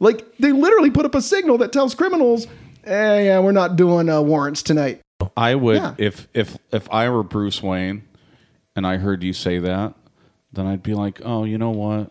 Like 0.00 0.36
they 0.38 0.52
literally 0.52 0.90
put 0.90 1.06
up 1.06 1.14
a 1.14 1.22
signal 1.22 1.58
that 1.58 1.72
tells 1.72 1.94
criminals, 1.94 2.46
eh, 2.84 3.22
yeah, 3.22 3.38
we're 3.38 3.52
not 3.52 3.76
doing 3.76 4.08
uh, 4.08 4.20
warrants 4.20 4.62
tonight. 4.62 5.01
I 5.36 5.54
would 5.54 5.76
Yeah. 5.76 5.94
if 5.98 6.28
if 6.34 6.58
if 6.72 6.90
I 6.90 7.08
were 7.10 7.22
Bruce 7.22 7.62
Wayne 7.62 8.02
and 8.76 8.86
I 8.86 8.96
heard 8.96 9.22
you 9.22 9.32
say 9.32 9.58
that, 9.58 9.94
then 10.52 10.66
I'd 10.66 10.82
be 10.82 10.94
like, 10.94 11.20
"Oh, 11.24 11.44
you 11.44 11.58
know 11.58 11.70
what? 11.70 12.10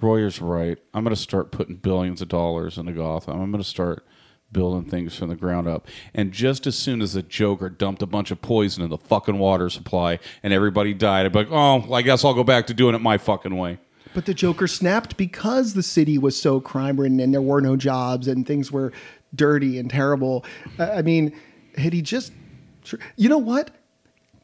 Royer's 0.00 0.40
right. 0.40 0.78
I'm 0.94 1.02
going 1.04 1.14
to 1.14 1.20
start 1.20 1.50
putting 1.50 1.76
billions 1.76 2.22
of 2.22 2.28
dollars 2.28 2.78
into 2.78 2.92
Gotham. 2.92 3.40
I'm 3.40 3.50
going 3.50 3.62
to 3.62 3.68
start 3.68 4.06
building 4.52 4.88
things 4.88 5.16
from 5.16 5.28
the 5.28 5.36
ground 5.36 5.66
up." 5.68 5.86
And 6.14 6.32
just 6.32 6.66
as 6.66 6.76
soon 6.76 7.02
as 7.02 7.14
the 7.14 7.22
Joker 7.22 7.68
dumped 7.68 8.02
a 8.02 8.06
bunch 8.06 8.30
of 8.30 8.40
poison 8.40 8.82
in 8.84 8.90
the 8.90 8.98
fucking 8.98 9.38
water 9.38 9.68
supply 9.70 10.18
and 10.42 10.52
everybody 10.52 10.94
died, 10.94 11.26
I'd 11.26 11.32
be 11.32 11.40
like, 11.40 11.48
"Oh, 11.52 11.92
I 11.92 12.02
guess 12.02 12.24
I'll 12.24 12.34
go 12.34 12.44
back 12.44 12.66
to 12.68 12.74
doing 12.74 12.94
it 12.94 13.00
my 13.00 13.18
fucking 13.18 13.56
way." 13.56 13.78
But 14.14 14.24
the 14.24 14.34
Joker 14.34 14.66
snapped 14.66 15.16
because 15.16 15.74
the 15.74 15.82
city 15.82 16.16
was 16.16 16.40
so 16.40 16.60
crime 16.60 16.98
ridden 16.98 17.20
and 17.20 17.32
there 17.34 17.42
were 17.42 17.60
no 17.60 17.76
jobs 17.76 18.26
and 18.26 18.46
things 18.46 18.72
were 18.72 18.92
dirty 19.34 19.78
and 19.78 19.90
terrible. 19.90 20.44
I 20.78 20.90
I 20.90 21.02
mean, 21.02 21.32
had 21.78 21.92
he 21.92 22.02
just, 22.02 22.32
you 23.16 23.28
know 23.28 23.38
what? 23.38 23.70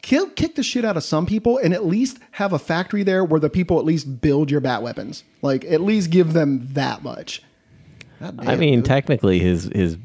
Kill, 0.02 0.28
kick 0.28 0.54
the 0.54 0.62
shit 0.62 0.84
out 0.84 0.96
of 0.96 1.02
some 1.02 1.24
people 1.24 1.58
and 1.58 1.72
at 1.72 1.86
least 1.86 2.18
have 2.32 2.52
a 2.52 2.58
factory 2.58 3.02
there 3.02 3.24
where 3.24 3.40
the 3.40 3.48
people 3.48 3.78
at 3.78 3.84
least 3.86 4.20
build 4.20 4.50
your 4.50 4.60
bat 4.60 4.82
weapons. 4.82 5.24
Like, 5.40 5.64
at 5.64 5.80
least 5.80 6.10
give 6.10 6.34
them 6.34 6.68
that 6.74 7.02
much. 7.02 7.42
God 8.20 8.46
I 8.46 8.56
mean, 8.56 8.80
dude. 8.80 8.84
technically, 8.84 9.38
his 9.38 9.70
his 9.74 9.96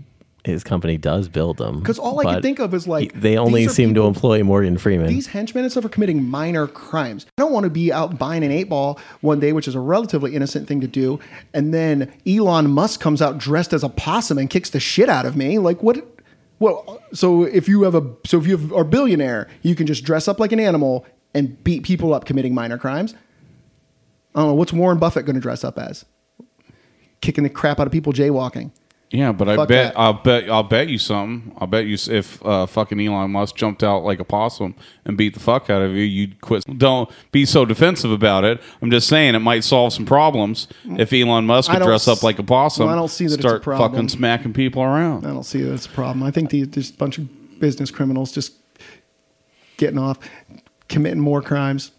his 0.45 0.63
company 0.63 0.97
does 0.97 1.27
build 1.27 1.57
them. 1.57 1.79
Because 1.79 1.99
all 1.99 2.19
I 2.19 2.33
can 2.33 2.41
think 2.41 2.59
of 2.59 2.73
is, 2.73 2.87
like, 2.87 3.13
he- 3.13 3.19
they 3.19 3.37
only 3.37 3.67
seem 3.67 3.93
to 3.93 4.05
employ 4.05 4.41
Morgan 4.41 4.77
Freeman. 4.77 5.07
These 5.07 5.27
henchmen 5.27 5.63
and 5.65 5.71
stuff 5.71 5.83
are 5.85 5.89
committing 5.89 6.23
minor 6.23 6.65
crimes. 6.65 7.25
I 7.37 7.41
don't 7.41 7.51
want 7.51 7.65
to 7.65 7.69
be 7.69 7.91
out 7.91 8.17
buying 8.17 8.43
an 8.43 8.51
eight 8.51 8.69
ball 8.69 8.99
one 9.21 9.39
day, 9.41 9.51
which 9.51 9.67
is 9.67 9.75
a 9.75 9.79
relatively 9.79 10.35
innocent 10.35 10.67
thing 10.67 10.79
to 10.81 10.87
do, 10.87 11.19
and 11.53 11.73
then 11.73 12.11
Elon 12.25 12.71
Musk 12.71 13.01
comes 13.01 13.21
out 13.21 13.37
dressed 13.37 13.73
as 13.73 13.83
a 13.83 13.89
possum 13.89 14.37
and 14.37 14.49
kicks 14.49 14.69
the 14.69 14.79
shit 14.79 15.09
out 15.09 15.25
of 15.25 15.35
me. 15.35 15.59
Like 15.59 15.83
what? 15.83 16.05
Well, 16.59 17.01
so 17.13 17.43
if 17.43 17.67
you 17.67 17.83
have 17.83 17.95
a 17.95 18.15
so 18.25 18.37
if 18.37 18.45
you 18.45 18.57
have, 18.57 18.73
are 18.73 18.81
a 18.81 18.85
billionaire, 18.85 19.47
you 19.61 19.75
can 19.75 19.87
just 19.87 20.03
dress 20.03 20.27
up 20.27 20.39
like 20.39 20.51
an 20.51 20.59
animal 20.59 21.05
and 21.33 21.63
beat 21.63 21.83
people 21.83 22.13
up 22.13 22.25
committing 22.25 22.53
minor 22.53 22.77
crimes. 22.77 23.15
I 24.35 24.41
don't 24.41 24.49
know 24.49 24.53
what's 24.55 24.73
Warren 24.73 24.99
Buffett 24.99 25.25
going 25.25 25.35
to 25.35 25.41
dress 25.41 25.63
up 25.63 25.79
as, 25.79 26.05
kicking 27.21 27.43
the 27.43 27.49
crap 27.49 27.79
out 27.79 27.87
of 27.87 27.93
people 27.93 28.13
jaywalking. 28.13 28.71
Yeah, 29.11 29.31
but 29.31 29.49
I 29.49 29.55
bet 29.55 29.67
that. 29.69 29.99
I'll 29.99 30.13
bet 30.13 30.49
I'll 30.51 30.61
bet 30.61 30.87
you 30.87 30.99
something. 30.99 31.51
I'll 31.57 31.65
bet 31.65 31.87
you 31.87 31.97
if 32.09 32.45
uh, 32.45 32.67
fucking 32.67 32.99
Elon 32.99 33.31
Musk 33.31 33.55
jumped 33.55 33.83
out 33.83 34.03
like 34.03 34.19
a 34.19 34.23
possum 34.23 34.75
and 35.03 35.17
beat 35.17 35.33
the 35.33 35.39
fuck 35.39 35.67
out 35.69 35.81
of 35.81 35.91
you, 35.91 36.03
you'd 36.03 36.41
quit. 36.41 36.63
Don't 36.77 37.09
be 37.31 37.43
so 37.45 37.65
defensive 37.65 38.11
about 38.11 38.43
it. 38.43 38.61
I'm 38.83 38.91
just 38.91 39.07
saying 39.07 39.33
it 39.33 39.39
might 39.39 39.63
solve 39.63 39.93
some 39.93 40.05
problems 40.05 40.67
if 40.85 41.11
Elon 41.11 41.47
Musk 41.47 41.71
could 41.71 41.81
dress 41.81 42.07
up 42.07 42.21
like 42.21 42.37
a 42.37 42.43
possum. 42.43 42.85
well, 42.85 42.93
I 42.93 42.97
don't 42.97 43.07
see 43.07 43.25
that 43.25 43.35
it's 43.35 43.45
a 43.45 43.47
start 43.47 43.63
problem. 43.63 43.91
fucking 43.91 44.09
smacking 44.09 44.53
people 44.53 44.83
around. 44.83 45.25
I 45.25 45.29
don't 45.29 45.43
see 45.43 45.63
that 45.63 45.73
as 45.73 45.85
a 45.87 45.89
problem. 45.89 46.21
I 46.21 46.29
think 46.29 46.51
the, 46.51 46.63
there's 46.65 46.91
a 46.91 46.93
bunch 46.93 47.17
of 47.17 47.59
business 47.59 47.89
criminals 47.89 48.31
just 48.31 48.53
getting 49.77 49.97
off, 49.97 50.19
committing 50.87 51.19
more 51.19 51.41
crimes. 51.41 51.91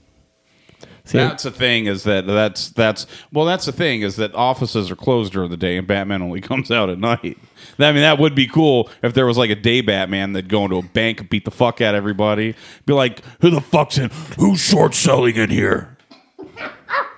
See, 1.11 1.19
That's 1.19 1.43
the 1.43 1.51
thing 1.51 1.87
is 1.87 2.05
that 2.05 2.25
that's 2.25 2.71
that's 2.71 3.05
well 3.33 3.45
that's 3.45 3.67
the 3.67 3.73
thing 3.73 4.03
is 4.03 4.15
that 4.15 4.33
offices 4.33 4.93
are 4.93 4.97
closed 4.97 5.33
during 5.33 5.51
the 5.51 5.57
day 5.57 5.77
and 5.77 5.85
Batman 5.85 6.23
only 6.23 6.41
comes 6.51 6.71
out 6.71 6.89
at 6.89 6.99
night. 6.99 7.37
I 7.81 7.91
mean 7.91 8.03
that 8.03 8.21
would 8.21 8.37
be 8.37 8.47
cool 8.47 8.89
if 9.03 9.13
there 9.13 9.27
was 9.27 9.37
like 9.37 9.51
a 9.51 9.57
day 9.57 9.81
Batman 9.81 10.35
that'd 10.35 10.49
go 10.49 10.63
into 10.63 10.77
a 10.77 10.83
bank 10.83 11.19
and 11.19 11.29
beat 11.29 11.45
the 11.45 11.51
fuck 11.51 11.81
out 11.81 11.97
of 11.97 11.99
everybody. 11.99 12.55
Be 12.87 12.93
like, 12.93 13.25
who 13.41 13.51
the 13.51 13.61
fuck's 13.61 13.99
in? 13.99 14.11
Who's 14.39 14.61
short 14.61 14.95
selling 14.95 15.35
in 15.35 15.51
here? 15.51 15.97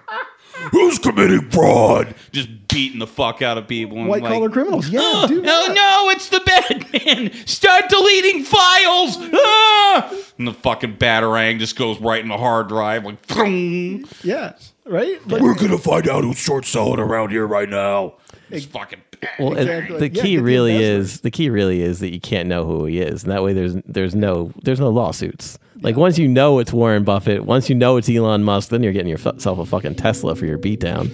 Who's 0.70 0.98
committing 0.98 1.50
fraud? 1.50 2.14
Just 2.30 2.48
beating 2.68 2.98
the 3.00 3.06
fuck 3.06 3.42
out 3.42 3.58
of 3.58 3.68
people. 3.68 3.98
And 3.98 4.08
White 4.08 4.22
like, 4.22 4.32
collar 4.32 4.48
criminals. 4.48 4.88
Yeah, 4.88 5.00
Oh, 5.02 5.26
dude. 5.28 5.44
oh 5.46 5.72
no, 5.74 6.10
it's 6.10 6.28
the 6.28 6.40
Batman! 6.40 7.32
Start 7.46 7.88
deleting 7.90 8.44
files! 8.44 9.16
Ah! 9.34 10.14
And 10.38 10.48
the 10.48 10.54
fucking 10.54 10.96
batarang 10.96 11.58
just 11.58 11.76
goes 11.76 12.00
right 12.00 12.22
in 12.22 12.28
the 12.28 12.38
hard 12.38 12.68
drive, 12.68 13.04
like, 13.04 13.24
"Vroom." 13.26 14.06
Yeah. 14.22 14.54
Right? 14.84 15.18
Like, 15.28 15.42
We're 15.42 15.54
gonna 15.54 15.78
find 15.78 16.08
out 16.08 16.24
who's 16.24 16.38
short 16.38 16.64
selling 16.64 16.98
around 16.98 17.30
here 17.30 17.46
right 17.46 17.68
now. 17.68 18.14
It's 18.50 18.64
fucking. 18.66 19.00
Well, 19.38 19.54
Exactly. 19.56 19.98
the 19.98 20.08
key 20.10 20.14
get 20.14 20.22
the 20.22 20.38
really 20.38 20.74
investors. 20.74 21.14
is 21.14 21.20
the 21.20 21.30
key 21.30 21.50
really 21.50 21.82
is 21.82 22.00
that 22.00 22.12
you 22.12 22.20
can't 22.20 22.48
know 22.48 22.64
who 22.64 22.84
he 22.86 23.00
is, 23.00 23.22
and 23.24 23.32
that 23.32 23.42
way 23.42 23.52
there's 23.52 23.74
there's 23.86 24.14
no 24.14 24.52
there's 24.62 24.80
no 24.80 24.90
lawsuits. 24.90 25.58
Like 25.80 25.96
once 25.96 26.16
you 26.18 26.28
know 26.28 26.58
it's 26.60 26.72
Warren 26.72 27.02
Buffett, 27.04 27.44
once 27.44 27.68
you 27.68 27.74
know 27.74 27.96
it's 27.96 28.08
Elon 28.08 28.44
Musk, 28.44 28.68
then 28.68 28.82
you're 28.82 28.92
getting 28.92 29.08
yourself 29.08 29.58
a 29.58 29.66
fucking 29.66 29.96
Tesla 29.96 30.34
for 30.36 30.46
your 30.46 30.58
beatdown. 30.58 31.10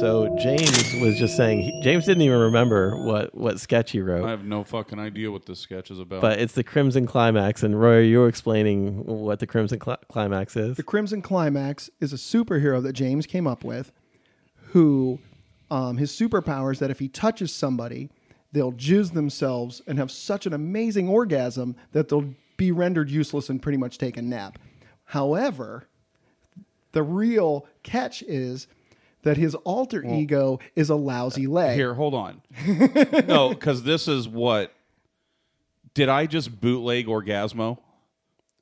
So 0.00 0.36
James 0.38 0.92
was 1.00 1.16
just 1.18 1.38
saying 1.38 1.62
he, 1.62 1.80
James 1.82 2.04
didn't 2.04 2.22
even 2.22 2.38
remember 2.38 2.96
what 3.06 3.34
what 3.34 3.58
sketch 3.60 3.92
he 3.92 4.00
wrote. 4.02 4.26
I 4.26 4.30
have 4.30 4.44
no 4.44 4.62
fucking 4.62 4.98
idea 4.98 5.30
what 5.30 5.46
this 5.46 5.58
sketch 5.58 5.90
is 5.90 5.98
about. 5.98 6.20
but 6.20 6.38
it's 6.38 6.52
the 6.52 6.64
Crimson 6.64 7.06
Climax, 7.06 7.62
and 7.62 7.80
Roy, 7.80 8.00
you 8.00 8.18
were 8.18 8.28
explaining 8.28 9.04
what 9.06 9.38
the 9.38 9.46
Crimson 9.46 9.78
Cli- 9.78 9.96
Climax 10.10 10.54
is. 10.54 10.76
The 10.76 10.82
Crimson 10.82 11.22
Climax 11.22 11.88
is 11.98 12.12
a 12.12 12.16
superhero 12.16 12.82
that 12.82 12.92
James 12.92 13.26
came 13.26 13.46
up 13.46 13.64
with 13.64 13.90
who 14.72 15.18
um, 15.70 15.96
his 15.96 16.12
superpower 16.12 16.72
is 16.72 16.78
that 16.78 16.90
if 16.90 16.98
he 16.98 17.08
touches 17.08 17.52
somebody, 17.52 18.10
they'll 18.52 18.72
jizz 18.72 19.12
themselves 19.12 19.82
and 19.86 19.98
have 19.98 20.10
such 20.10 20.46
an 20.46 20.52
amazing 20.52 21.08
orgasm 21.08 21.76
that 21.92 22.08
they'll 22.08 22.34
be 22.56 22.72
rendered 22.72 23.10
useless 23.10 23.48
and 23.48 23.60
pretty 23.60 23.78
much 23.78 23.98
take 23.98 24.16
a 24.16 24.22
nap. 24.22 24.58
However, 25.04 25.88
the 26.92 27.02
real 27.02 27.66
catch 27.82 28.22
is 28.22 28.66
that 29.22 29.36
his 29.36 29.54
alter 29.56 30.04
ego 30.04 30.60
is 30.74 30.88
a 30.88 30.94
lousy 30.94 31.46
leg. 31.46 31.76
Here, 31.76 31.94
hold 31.94 32.14
on. 32.14 32.42
no, 33.26 33.50
because 33.50 33.82
this 33.82 34.08
is 34.08 34.28
what. 34.28 34.72
Did 35.94 36.08
I 36.08 36.26
just 36.26 36.60
bootleg 36.60 37.06
Orgasmo? 37.06 37.78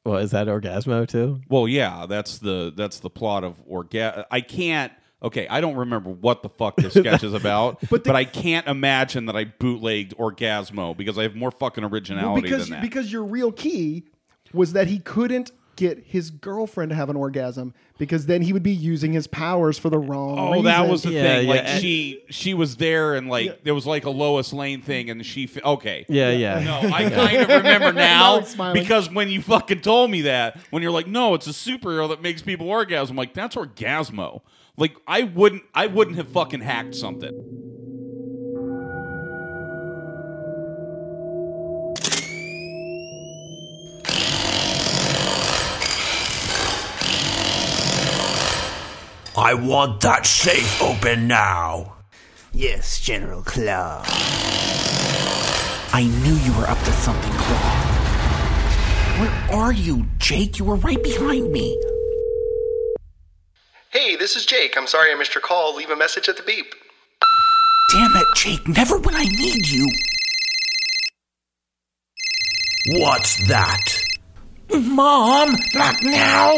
Well, 0.05 0.19
is 0.19 0.31
that 0.33 0.47
Orgasmo 0.47 1.07
too? 1.07 1.41
Well, 1.49 1.69
yeah, 1.69 2.07
that's 2.07 2.39
the 2.39 2.73
that's 2.75 3.01
the 3.01 3.11
plot 3.11 3.45
of 3.45 3.65
Orga. 3.67 4.25
I 4.31 4.41
can't. 4.41 4.93
Okay, 5.25 5.49
I 5.49 5.61
don't 5.61 5.75
remember 5.77 6.11
what 6.11 6.43
the 6.43 6.49
fuck 6.51 6.77
this 6.77 6.93
sketch 6.95 7.25
is 7.25 7.33
about, 7.35 7.79
but, 7.91 8.07
I 8.15 8.25
can't 8.25 8.67
imagine 8.69 9.27
that 9.27 9.35
I 9.37 9.45
bootlegged 9.45 10.17
Orgasmo 10.19 10.97
because 10.97 11.19
I 11.19 11.23
have 11.23 11.35
more 11.35 11.51
fucking 11.51 11.83
Well, 11.83 11.93
originality 11.93 12.43
because 12.43 12.69
than 12.69 12.81
that. 12.81 12.83
because 12.83 13.11
your 13.11 13.25
real 13.25 13.51
key 13.51 14.05
was 14.53 14.75
that 14.75 14.87
he 14.87 14.99
couldn't 14.99 15.51
get 15.77 15.99
his 16.07 16.31
girlfriend 16.31 16.91
to 16.91 16.95
have 16.95 17.11
an 17.11 17.17
orgasm 17.17 17.75
because 17.99 18.27
then 18.27 18.43
he 18.43 18.53
would 18.53 18.63
be 18.63 18.71
using 18.71 19.13
his 19.13 19.27
powers 19.27 19.77
for 19.77 19.91
the 19.91 19.99
wrong 19.99 20.39
Oh, 20.39 20.51
reason. 20.53 20.65
that 20.67 20.89
was 20.89 21.03
the 21.03 21.11
Yeah, 21.11 21.23
thing. 21.23 21.49
Like 21.49 21.63
yeah. 21.65 21.79
she, 21.79 22.23
she 22.31 22.55
was 22.55 22.77
there, 22.77 23.15
and 23.17 23.29
like 23.29 23.65
there 23.65 23.75
was 23.75 23.85
like 23.85 24.05
a 24.05 24.11
Lois 24.11 24.53
Lane 24.53 24.83
thing, 24.83 25.11
and 25.11 25.27
she. 25.27 25.49
fi- 25.49 25.63
Okay, 25.63 26.07
Yeah, 26.09 26.31
yeah. 26.31 26.61
No, 26.61 26.79
I 26.95 27.11
kind 27.11 27.37
of 27.39 27.49
remember 27.49 27.93
Now 27.93 28.45
now 28.57 28.73
because 28.73 29.11
when 29.11 29.29
you 29.29 29.43
fucking 29.43 29.81
told 29.81 30.13
me 30.13 30.23
that, 30.23 30.59
when 30.71 30.81
you're 30.83 30.93
like, 30.93 31.09
no, 31.09 31.35
it's 31.35 31.49
a 31.49 31.51
superhero 31.51 32.09
that 32.11 32.23
makes 32.23 32.41
people 32.43 32.69
orgasm. 32.69 33.15
I'm 33.15 33.17
like, 33.17 33.35
that's 33.35 33.57
Orgasmo. 33.57 34.43
Like 34.77 34.97
I 35.07 35.23
wouldn't, 35.23 35.63
I 35.73 35.87
wouldn't 35.87 36.17
have 36.17 36.29
fucking 36.29 36.61
hacked 36.61 36.97
something. 36.97 37.55
I 49.37 49.55
want 49.55 50.01
that 50.01 50.27
safe 50.27 50.83
open 50.83 51.29
now. 51.29 51.97
Yes, 52.53 53.01
General 53.01 53.43
Claw. 53.43 54.03
I 55.93 56.03
knew 56.03 56.35
you 56.35 56.53
were 56.59 56.69
up 56.69 56.79
to 56.79 56.93
something, 56.93 57.33
Claw. 57.33 57.95
Where 59.21 59.61
are 59.61 59.73
you, 59.73 60.07
Jake? 60.19 60.59
You 60.59 60.65
were 60.65 60.77
right 60.77 61.03
behind 61.03 61.53
me. 61.53 61.77
Hey, 63.95 64.17
this 64.17 64.35
is 64.35 64.45
Jake. 64.45 64.77
I'm 64.77 64.89
sorry 64.89 65.13
I 65.13 65.15
missed 65.15 65.37
your 65.37 65.43
call. 65.43 65.77
Leave 65.77 65.91
a 65.91 65.95
message 65.95 66.29
at 66.29 66.37
the 66.37 66.43
beep. 66.43 66.75
Damn 67.93 68.11
it, 68.17 68.27
Jake. 68.35 68.67
Never 68.67 68.99
when 68.99 69.15
I 69.15 69.23
need 69.23 69.69
you. 69.69 69.89
What's 72.99 73.47
that? 73.47 73.97
Mom, 74.75 75.55
not 75.75 75.95
now. 76.03 76.57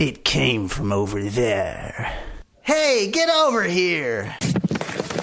It 0.00 0.24
came 0.24 0.66
from 0.66 0.90
over 0.90 1.22
there. 1.22 2.18
Hey, 2.62 3.12
get 3.12 3.28
over 3.28 3.62
here. 3.62 4.36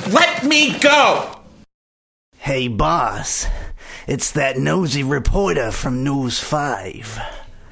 Let 0.09 0.45
me 0.45 0.79
go. 0.79 1.41
Hey, 2.37 2.69
boss. 2.69 3.47
It's 4.07 4.31
that 4.31 4.57
nosy 4.57 5.03
reporter 5.03 5.73
from 5.73 6.05
News 6.05 6.39
5. 6.39 7.19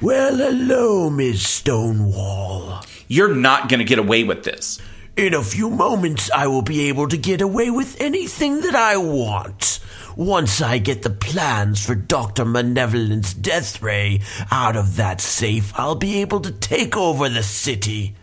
Well, 0.01 0.35
hello, 0.35 1.09
Miss 1.09 1.47
Stonewall. 1.47 2.83
You're 3.07 3.33
not 3.33 3.69
going 3.69 3.79
to 3.79 3.85
get 3.85 4.00
away 4.00 4.24
with 4.24 4.43
this. 4.43 4.79
In 5.15 5.33
a 5.33 5.43
few 5.43 5.69
moments, 5.69 6.29
I 6.31 6.47
will 6.47 6.62
be 6.62 6.89
able 6.89 7.07
to 7.07 7.17
get 7.17 7.39
away 7.39 7.69
with 7.69 8.01
anything 8.01 8.62
that 8.62 8.75
I 8.75 8.97
want. 8.97 9.79
Once 10.17 10.62
I 10.62 10.77
get 10.77 11.03
the 11.03 11.09
plans 11.09 11.85
for 11.85 11.95
Dr. 11.95 12.45
Malevolent's 12.45 13.33
death 13.33 13.81
ray 13.81 14.21
out 14.51 14.75
of 14.75 14.97
that 14.97 15.21
safe, 15.21 15.71
I'll 15.75 15.95
be 15.95 16.21
able 16.21 16.41
to 16.41 16.51
take 16.51 16.97
over 16.97 17.29
the 17.29 17.43
city. 17.43 18.15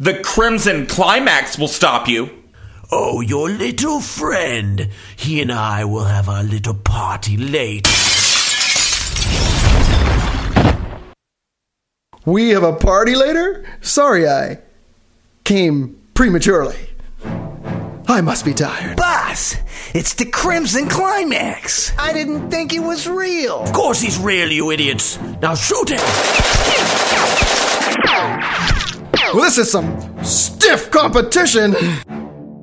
The 0.00 0.20
Crimson 0.20 0.86
Climax 0.86 1.58
will 1.58 1.68
stop 1.68 2.08
you. 2.08 2.30
Oh, 2.90 3.20
your 3.20 3.48
little 3.50 4.00
friend. 4.00 4.88
He 5.16 5.40
and 5.40 5.52
I 5.52 5.84
will 5.84 6.04
have 6.04 6.28
our 6.28 6.42
little 6.42 6.74
party 6.74 7.36
late. 7.36 7.86
We 12.28 12.50
have 12.50 12.62
a 12.62 12.74
party 12.74 13.14
later? 13.14 13.64
Sorry 13.80 14.28
I 14.28 14.58
came 15.44 15.98
prematurely. 16.12 16.76
I 18.06 18.20
must 18.20 18.44
be 18.44 18.52
tired. 18.52 18.98
Boss, 18.98 19.56
it's 19.94 20.12
the 20.12 20.26
Crimson 20.26 20.90
Climax. 20.90 21.96
I 21.98 22.12
didn't 22.12 22.50
think 22.50 22.74
it 22.74 22.80
was 22.80 23.08
real. 23.08 23.60
Of 23.60 23.72
course 23.72 24.02
he's 24.02 24.18
real, 24.18 24.52
you 24.52 24.70
idiots. 24.70 25.18
Now 25.40 25.54
shoot 25.54 25.88
him. 25.88 26.00
Well, 29.32 29.42
this 29.42 29.56
is 29.56 29.70
some 29.70 30.22
stiff 30.22 30.90
competition. 30.90 31.74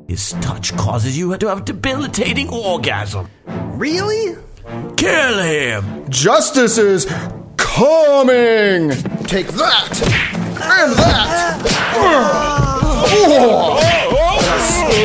His 0.07 0.33
touch 0.41 0.77
causes 0.77 1.17
you 1.17 1.35
to 1.35 1.47
have 1.47 1.61
a 1.61 1.65
debilitating 1.65 2.49
orgasm. 2.49 3.31
Really? 3.47 4.37
Kill 4.95 5.39
him. 5.39 6.07
Justice 6.11 6.77
is 6.77 7.07
coming. 7.75 8.89
Take 9.25 9.47
that 9.47 9.91
and 10.63 10.93
that. 10.95 11.59
Oh, 11.97 13.77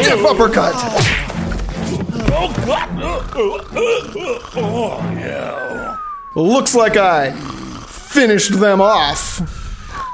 stiff 0.01 0.25
uppercut. 0.25 0.77
Looks 6.37 6.75
like 6.77 6.97
I 6.97 7.33
finished 7.89 8.61
them 8.61 8.81
off. 8.81 9.41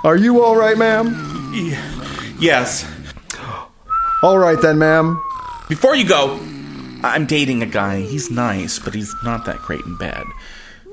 Are 0.02 0.16
you 0.16 0.42
all 0.42 0.56
right, 0.56 0.78
ma'am? 0.78 1.52
Yes. 2.40 2.90
All 4.22 4.38
right 4.38 4.60
then, 4.62 4.78
ma'am. 4.78 5.22
Before 5.68 5.94
you 5.94 6.08
go, 6.08 6.40
I'm 7.02 7.26
dating 7.26 7.62
a 7.62 7.66
guy. 7.66 8.00
He's 8.00 8.30
nice, 8.30 8.78
but 8.78 8.94
he's 8.94 9.14
not 9.22 9.44
that 9.44 9.58
great 9.58 9.84
in 9.84 9.96
bed. 9.96 10.24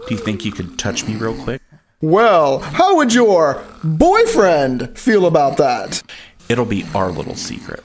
Do 0.07 0.15
you 0.15 0.17
think 0.19 0.43
you 0.43 0.51
could 0.51 0.77
touch 0.77 1.07
me 1.07 1.15
real 1.15 1.35
quick? 1.43 1.61
Well, 2.01 2.59
how 2.59 2.97
would 2.97 3.13
your 3.13 3.63
boyfriend 3.83 4.97
feel 4.99 5.25
about 5.25 5.57
that? 5.57 6.03
It'll 6.49 6.65
be 6.65 6.85
our 6.93 7.11
little 7.11 7.35
secret. 7.35 7.83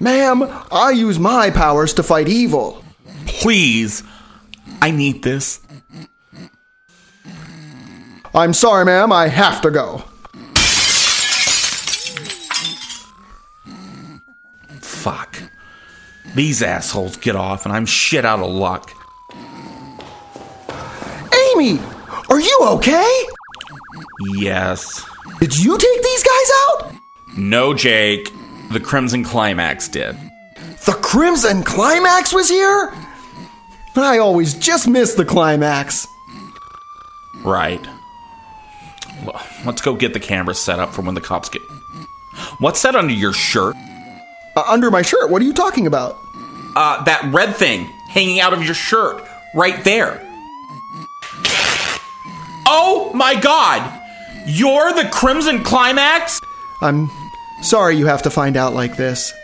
Ma'am, 0.00 0.44
I 0.70 0.92
use 0.92 1.18
my 1.18 1.50
powers 1.50 1.92
to 1.94 2.02
fight 2.02 2.28
evil. 2.28 2.82
Please, 3.26 4.02
I 4.80 4.90
need 4.90 5.22
this. 5.22 5.60
I'm 8.34 8.54
sorry, 8.54 8.86
ma'am, 8.86 9.12
I 9.12 9.28
have 9.28 9.60
to 9.60 9.70
go. 9.70 10.04
Fuck. 14.80 15.42
These 16.34 16.62
assholes 16.62 17.18
get 17.18 17.36
off, 17.36 17.66
and 17.66 17.74
I'm 17.74 17.84
shit 17.84 18.24
out 18.24 18.40
of 18.40 18.50
luck. 18.50 18.90
Amy, 21.62 21.80
are 22.28 22.40
you 22.40 22.58
okay? 22.62 23.24
Yes. 24.34 25.04
Did 25.38 25.56
you 25.56 25.78
take 25.78 26.02
these 26.02 26.22
guys 26.24 26.50
out? 26.64 26.94
No, 27.36 27.72
Jake. 27.72 28.32
The 28.72 28.80
Crimson 28.80 29.22
Climax 29.22 29.86
did. 29.86 30.16
The 30.86 30.98
Crimson 31.02 31.62
Climax 31.62 32.34
was 32.34 32.48
here? 32.48 32.92
I 33.94 34.18
always 34.18 34.54
just 34.54 34.88
miss 34.88 35.14
the 35.14 35.24
climax. 35.24 36.08
Right. 37.44 37.86
Well, 39.24 39.40
let's 39.64 39.82
go 39.82 39.94
get 39.94 40.14
the 40.14 40.20
camera 40.20 40.54
set 40.54 40.80
up 40.80 40.92
for 40.92 41.02
when 41.02 41.14
the 41.14 41.20
cops 41.20 41.48
get. 41.48 41.62
What's 42.58 42.82
that 42.82 42.96
under 42.96 43.12
your 43.12 43.32
shirt? 43.32 43.76
Uh, 44.56 44.64
under 44.66 44.90
my 44.90 45.02
shirt, 45.02 45.30
what 45.30 45.40
are 45.40 45.44
you 45.44 45.52
talking 45.52 45.86
about? 45.86 46.16
Uh, 46.74 47.04
that 47.04 47.30
red 47.32 47.54
thing 47.54 47.84
hanging 48.08 48.40
out 48.40 48.52
of 48.52 48.64
your 48.64 48.74
shirt, 48.74 49.22
right 49.54 49.84
there. 49.84 50.26
Oh 52.74 53.12
my 53.12 53.38
god! 53.38 54.00
You're 54.46 54.94
the 54.94 55.06
Crimson 55.12 55.62
Climax? 55.62 56.40
I'm 56.80 57.10
sorry 57.60 57.96
you 57.96 58.06
have 58.06 58.22
to 58.22 58.30
find 58.30 58.56
out 58.56 58.72
like 58.72 58.96
this. 58.96 59.34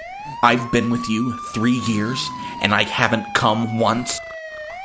I've 0.42 0.72
been 0.72 0.88
with 0.88 1.10
you 1.10 1.36
three 1.52 1.78
years, 1.86 2.26
and 2.62 2.72
I 2.72 2.84
haven't 2.84 3.34
come 3.34 3.78
once. 3.78 4.18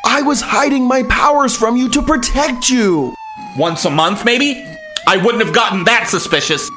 I 0.06 0.24
was 0.24 0.42
hiding 0.42 0.90
my 0.90 1.04
powers 1.04 1.56
from 1.56 1.78
you 1.78 1.88
to 1.92 2.02
protect 2.02 2.70
you. 2.70 3.16
Once 3.56 3.86
a 3.86 3.90
month, 3.90 4.26
maybe? 4.26 4.62
I 5.08 5.16
wouldn't 5.16 5.46
have 5.46 5.56
gotten 5.56 5.86
that 5.86 6.10
suspicious. 6.10 6.70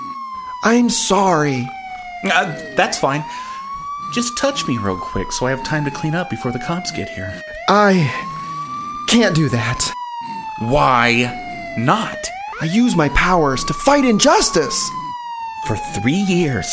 I'm 0.62 0.88
sorry. 0.88 1.68
Uh, 2.24 2.56
that's 2.76 2.96
fine. 2.96 3.24
Just 4.14 4.38
touch 4.38 4.68
me 4.68 4.78
real 4.78 4.98
quick 4.98 5.32
so 5.32 5.46
I 5.46 5.50
have 5.50 5.64
time 5.64 5.84
to 5.84 5.90
clean 5.90 6.14
up 6.14 6.30
before 6.30 6.52
the 6.52 6.60
cops 6.60 6.92
get 6.92 7.08
here. 7.08 7.42
I 7.68 8.08
can't 9.08 9.34
do 9.34 9.48
that. 9.48 9.92
Why 10.60 11.45
not? 11.76 12.18
I 12.60 12.66
use 12.66 12.96
my 12.96 13.08
powers 13.10 13.64
to 13.64 13.74
fight 13.74 14.04
injustice. 14.04 14.90
For 15.66 15.76
three 15.76 16.12
years, 16.12 16.66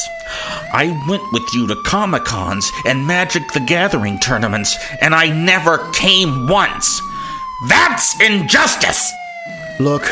I 0.71 0.85
went 1.09 1.23
with 1.33 1.43
you 1.53 1.67
to 1.67 1.81
Comic 1.83 2.25
Cons 2.25 2.71
and 2.85 3.07
Magic 3.07 3.51
the 3.53 3.59
Gathering 3.59 4.19
tournaments, 4.19 4.77
and 5.01 5.15
I 5.15 5.29
never 5.29 5.91
came 5.93 6.47
once. 6.47 7.01
That's 7.67 8.19
injustice! 8.21 9.11
Look, 9.79 10.03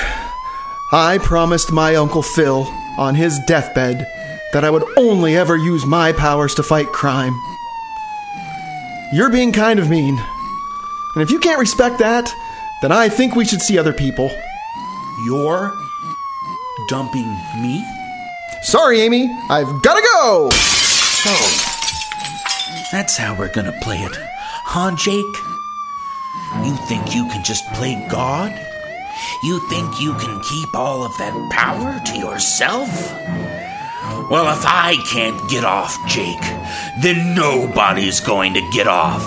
I 0.91 1.19
promised 1.21 1.71
my 1.71 1.95
Uncle 1.95 2.23
Phil 2.23 2.67
on 2.97 3.15
his 3.15 3.39
deathbed 3.47 4.08
that 4.54 4.63
I 4.63 4.69
would 4.69 4.84
only 4.97 5.38
ever 5.38 5.56
use 5.56 5.86
my 5.86 6.12
powers 6.12 6.56
to 6.56 6.63
fight 6.63 6.88
crime. 6.88 7.34
You're 9.13 9.30
being 9.30 9.54
kind 9.54 9.80
of 9.80 9.89
mean. 9.89 10.17
And 11.15 11.21
if 11.21 11.30
you 11.30 11.39
can't 11.39 11.60
respect 11.60 11.99
that, 11.99 12.34
then 12.82 12.91
I 12.91 13.10
think 13.10 13.36
we 13.36 13.45
should 13.45 13.62
see 13.62 13.77
other 13.77 13.93
people. 13.93 14.32
You're 15.25 15.77
dumping 16.89 17.29
me? 17.62 17.84
Sorry, 18.63 19.01
Amy, 19.01 19.29
I've 19.49 19.81
gotta 19.81 20.01
go! 20.01 20.49
So, 20.51 21.29
that's 22.91 23.17
how 23.17 23.36
we're 23.38 23.53
gonna 23.53 23.77
play 23.81 23.97
it, 23.97 24.17
huh, 24.65 24.95
Jake? 24.95 25.36
You 26.65 26.75
think 26.88 27.13
you 27.15 27.27
can 27.29 27.43
just 27.43 27.65
play 27.73 28.05
God? 28.10 28.51
You 29.43 29.60
think 29.69 30.01
you 30.01 30.13
can 30.15 30.41
keep 30.41 30.75
all 30.75 31.03
of 31.03 31.15
that 31.17 31.34
power 31.51 31.99
to 32.05 32.17
yourself? 32.17 32.89
Well, 34.29 34.51
if 34.51 34.65
I 34.65 34.95
can't 35.12 35.49
get 35.49 35.63
off, 35.63 35.97
Jake, 36.07 36.41
then 37.01 37.36
nobody's 37.36 38.19
going 38.19 38.53
to 38.53 38.69
get 38.71 38.88
off. 38.88 39.23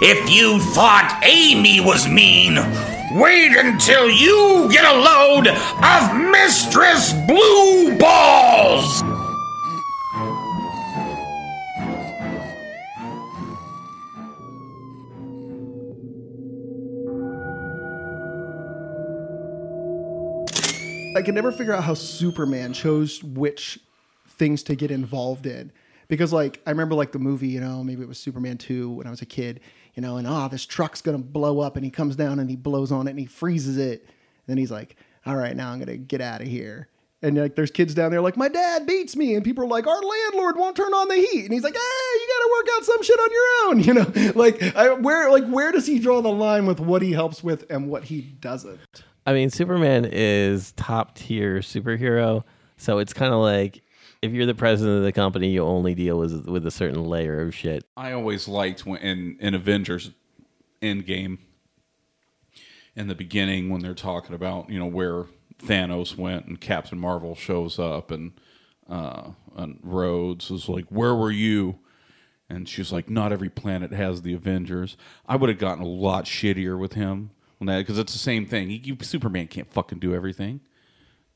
If 0.00 0.30
you 0.30 0.60
thought 0.60 1.20
Amy 1.24 1.80
was 1.80 2.08
mean, 2.08 2.56
wait 3.12 3.56
until 3.56 4.10
you 4.10 4.68
get 4.70 4.84
a 4.84 4.98
load 4.98 5.48
of 5.48 6.30
Mistress 6.30 7.12
Blue 7.26 7.96
Balls! 7.98 9.02
I 21.16 21.22
can 21.22 21.34
never 21.34 21.50
figure 21.50 21.72
out 21.72 21.82
how 21.82 21.94
Superman 21.94 22.72
chose 22.72 23.24
which 23.24 23.80
things 24.28 24.62
to 24.64 24.76
get 24.76 24.92
involved 24.92 25.46
in 25.46 25.72
because 26.06 26.32
like 26.32 26.60
I 26.66 26.70
remember 26.70 26.94
like 26.94 27.12
the 27.12 27.18
movie, 27.18 27.48
you 27.48 27.60
know, 27.60 27.84
maybe 27.84 28.02
it 28.02 28.08
was 28.08 28.18
Superman 28.18 28.56
two 28.56 28.90
when 28.90 29.06
I 29.06 29.10
was 29.10 29.22
a 29.22 29.26
kid, 29.26 29.60
you 29.98 30.02
know, 30.02 30.16
and 30.16 30.28
oh 30.28 30.46
this 30.46 30.64
truck's 30.64 31.02
gonna 31.02 31.18
blow 31.18 31.58
up, 31.58 31.74
and 31.74 31.84
he 31.84 31.90
comes 31.90 32.14
down 32.14 32.38
and 32.38 32.48
he 32.48 32.54
blows 32.54 32.92
on 32.92 33.08
it 33.08 33.10
and 33.10 33.18
he 33.18 33.26
freezes 33.26 33.78
it, 33.78 34.02
and 34.02 34.46
then 34.46 34.56
he's 34.56 34.70
like, 34.70 34.94
all 35.26 35.34
right, 35.34 35.56
now 35.56 35.72
I'm 35.72 35.80
gonna 35.80 35.96
get 35.96 36.20
out 36.20 36.40
of 36.40 36.46
here. 36.46 36.86
And 37.20 37.36
like, 37.36 37.56
there's 37.56 37.72
kids 37.72 37.94
down 37.94 38.12
there 38.12 38.20
like, 38.20 38.36
my 38.36 38.46
dad 38.46 38.86
beats 38.86 39.16
me, 39.16 39.34
and 39.34 39.44
people 39.44 39.64
are 39.64 39.66
like, 39.66 39.88
our 39.88 40.00
landlord 40.00 40.56
won't 40.56 40.76
turn 40.76 40.94
on 40.94 41.08
the 41.08 41.16
heat, 41.16 41.46
and 41.46 41.52
he's 41.52 41.64
like, 41.64 41.74
hey, 41.74 41.80
you 41.80 42.28
got 42.28 42.44
to 42.44 42.50
work 42.52 42.66
out 42.76 42.84
some 42.84 43.02
shit 43.02 43.18
on 43.18 43.32
your 43.32 43.44
own, 43.66 43.80
you 43.82 43.94
know, 43.94 44.32
like, 44.40 44.76
I, 44.76 44.92
where, 44.92 45.32
like, 45.32 45.48
where 45.48 45.72
does 45.72 45.88
he 45.88 45.98
draw 45.98 46.22
the 46.22 46.28
line 46.28 46.66
with 46.66 46.78
what 46.78 47.02
he 47.02 47.10
helps 47.10 47.42
with 47.42 47.68
and 47.68 47.88
what 47.88 48.04
he 48.04 48.20
doesn't? 48.20 48.78
I 49.26 49.32
mean, 49.32 49.50
Superman 49.50 50.04
is 50.04 50.70
top 50.76 51.16
tier 51.16 51.58
superhero, 51.58 52.44
so 52.76 52.98
it's 52.98 53.12
kind 53.12 53.34
of 53.34 53.40
like 53.40 53.82
if 54.22 54.32
you're 54.32 54.46
the 54.46 54.54
president 54.54 54.98
of 54.98 55.04
the 55.04 55.12
company, 55.12 55.50
you 55.50 55.62
only 55.62 55.94
deal 55.94 56.18
with 56.18 56.46
with 56.46 56.66
a 56.66 56.70
certain 56.70 57.04
layer 57.04 57.40
of 57.40 57.54
shit. 57.54 57.84
I 57.96 58.12
always 58.12 58.48
liked 58.48 58.86
when 58.86 59.00
in, 59.00 59.36
in 59.40 59.54
Avengers 59.54 60.10
Endgame 60.82 61.38
in 62.96 63.08
the 63.08 63.14
beginning 63.14 63.70
when 63.70 63.80
they're 63.80 63.94
talking 63.94 64.34
about 64.34 64.70
you 64.70 64.78
know 64.78 64.86
where 64.86 65.26
Thanos 65.58 66.16
went 66.16 66.46
and 66.46 66.60
Captain 66.60 66.98
Marvel 66.98 67.34
shows 67.34 67.78
up 67.78 68.10
and 68.10 68.32
uh, 68.88 69.30
and 69.56 69.78
Rhodes 69.82 70.50
is 70.50 70.68
like, 70.68 70.86
"Where 70.86 71.14
were 71.14 71.32
you?" 71.32 71.78
And 72.48 72.68
she's 72.68 72.92
like, 72.92 73.10
"Not 73.10 73.32
every 73.32 73.50
planet 73.50 73.92
has 73.92 74.22
the 74.22 74.34
Avengers." 74.34 74.96
I 75.26 75.36
would 75.36 75.48
have 75.48 75.58
gotten 75.58 75.82
a 75.82 75.88
lot 75.88 76.24
shittier 76.24 76.78
with 76.78 76.94
him 76.94 77.30
that 77.66 77.78
because 77.78 77.98
it's 77.98 78.12
the 78.12 78.18
same 78.18 78.46
thing. 78.46 78.70
He, 78.70 78.96
Superman 79.02 79.48
can't 79.48 79.72
fucking 79.72 79.98
do 79.98 80.14
everything. 80.14 80.60